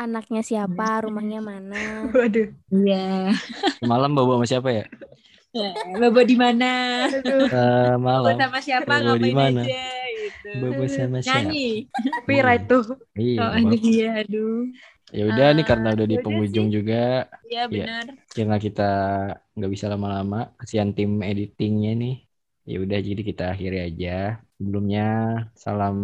anaknya 0.00 0.40
siapa 0.40 1.04
rumahnya 1.04 1.44
mana 1.44 1.76
Waduh. 2.16 2.48
Iya. 2.72 3.36
Malam 3.84 4.16
bawa 4.16 4.40
sama 4.40 4.46
siapa 4.48 4.68
ya? 4.72 4.84
Bobo 5.98 6.20
di 6.22 6.36
mana? 6.38 6.70
Aduh. 7.10 7.46
Eh, 7.50 7.90
Bobo 7.98 8.30
malam. 8.30 8.38
sama 8.38 8.58
siapa? 8.62 8.86
Bobo 9.02 9.18
di 9.18 9.30
Ngapain 9.34 9.34
mana? 9.34 9.62
aja 9.66 9.84
gitu. 10.14 10.48
Bobo 10.62 10.84
sama 10.86 11.18
siapa? 11.20 11.50
Nyanyi. 11.50 11.66
Copyright 12.14 12.64
tuh. 12.70 12.84
Iya. 13.18 13.38
Oh, 13.42 13.50
apa-apa. 13.50 13.74
dia, 13.82 14.08
aduh. 14.22 14.54
Ya 15.10 15.22
udah 15.26 15.46
nih 15.58 15.64
Ah, 15.66 15.68
karena 15.74 15.88
udah 15.98 16.06
di 16.06 16.14
yaudah 16.14 16.22
penghujung 16.22 16.66
sih. 16.70 16.74
juga, 16.78 17.26
Iya 17.50 17.62
benar. 17.66 18.04
karena 18.30 18.56
kita 18.62 18.82
nggak 19.58 19.70
bisa 19.74 19.86
lama-lama, 19.90 20.36
kasihan 20.54 20.90
tim 20.94 21.10
editingnya 21.26 21.90
nih. 21.98 22.14
Ya 22.70 22.76
udah 22.78 22.98
jadi 23.02 23.22
kita 23.26 23.42
akhiri 23.50 23.78
aja. 23.90 24.38
Sebelumnya 24.54 25.02
salam 25.58 25.96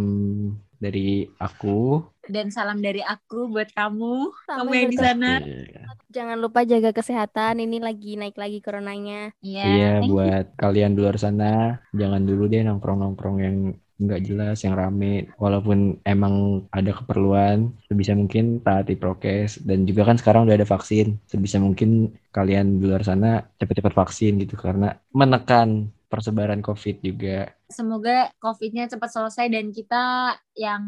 dari 0.82 1.30
aku. 1.38 2.02
Dan 2.26 2.50
salam 2.50 2.82
dari 2.82 3.00
aku 3.02 3.50
buat 3.50 3.70
kamu. 3.72 4.14
kamu 4.34 4.46
Sampai 4.46 4.76
yang 4.82 4.90
di 4.90 4.98
sana. 4.98 5.30
Iya. 5.42 5.82
jangan 6.06 6.38
lupa 6.40 6.64
jaga 6.64 6.96
kesehatan 6.96 7.60
ini 7.60 7.76
lagi 7.76 8.16
naik 8.16 8.40
lagi 8.40 8.64
coronanya 8.64 9.36
Iya. 9.44 9.64
Iya, 9.64 9.92
thank 10.00 10.08
you. 10.08 10.12
buat 10.16 10.46
kalian 10.56 10.96
di 10.96 10.98
luar 11.04 11.16
sana, 11.20 11.76
jangan 11.92 12.22
dulu 12.24 12.48
deh 12.48 12.64
nongkrong-nongkrong 12.64 13.36
yang 13.42 13.56
nggak 13.96 14.22
jelas, 14.28 14.60
yang 14.64 14.76
rame. 14.76 15.28
Walaupun 15.40 16.00
emang 16.04 16.64
ada 16.72 16.92
keperluan, 16.92 17.72
sebisa 17.88 18.12
mungkin 18.12 18.60
taati 18.60 18.96
prokes. 18.96 19.60
Dan 19.64 19.84
juga 19.88 20.08
kan 20.08 20.16
sekarang 20.20 20.48
udah 20.48 20.56
ada 20.56 20.68
vaksin. 20.68 21.16
Sebisa 21.28 21.60
mungkin 21.60 22.12
kalian 22.32 22.80
di 22.80 22.84
luar 22.88 23.04
sana 23.04 23.44
cepet-cepet 23.56 23.92
vaksin 23.96 24.40
gitu, 24.44 24.56
karena 24.56 24.96
menekan 25.12 25.92
persebaran 26.06 26.60
COVID 26.62 27.02
juga. 27.02 27.50
Semoga 27.66 28.30
COVID-nya 28.38 28.86
cepat 28.86 29.10
selesai 29.10 29.50
dan 29.50 29.74
kita 29.74 30.38
yang 30.54 30.84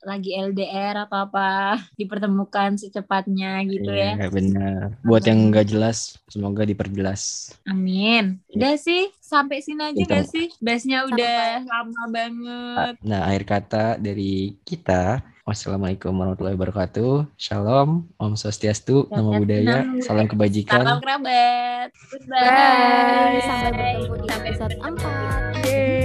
lagi 0.00 0.32
LDR 0.32 1.04
atau 1.04 1.28
apa 1.28 1.76
dipertemukan 2.00 2.80
secepatnya 2.80 3.60
gitu 3.68 3.92
ya. 3.92 4.16
Iya, 4.16 4.28
benar. 4.32 4.96
Buat 5.04 5.28
yang 5.28 5.52
nggak 5.52 5.68
jelas, 5.68 6.16
semoga 6.32 6.64
diperjelas. 6.64 7.52
Amin. 7.68 8.40
Udah 8.56 8.74
sih, 8.80 9.12
sampai 9.20 9.60
sini 9.60 9.84
aja 9.84 10.00
Kita- 10.00 10.24
gak 10.24 10.26
sih? 10.32 10.46
Bahasnya 10.64 11.04
udah 11.04 11.68
lama 11.68 12.02
banget. 12.08 12.94
Nah, 13.04 13.28
akhir 13.28 13.42
kata 13.44 13.84
dari 14.00 14.56
kita, 14.64 15.20
wassalamualaikum 15.44 16.12
warahmatullahi 16.12 16.56
wabarakatuh. 16.56 17.28
Shalom, 17.36 18.08
Om 18.16 18.32
Swastiastu, 18.32 19.08
Namo 19.12 19.36
Swastiastu, 19.36 19.40
Buddhaya, 19.44 19.78
Namo 19.84 20.00
salam 20.04 20.26
kebajikan. 20.28 20.80
Salam 20.84 21.00
kerabat. 21.04 21.88
Goodbye. 22.12 22.40
Bye. 22.48 23.40
sampai 23.44 23.92
bertemu 24.08 24.16
di 24.16 24.28
Sampai 24.28 24.48
episode 24.52 24.74
bertemu. 24.76 24.96
4 24.96 25.64
Yeay. 25.68 25.97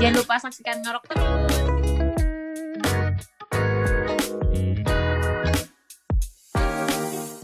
Jangan 0.00 0.14
lupa 0.18 0.34
saksikan 0.42 0.82
ngorok 0.82 1.04
terus. 1.08 1.83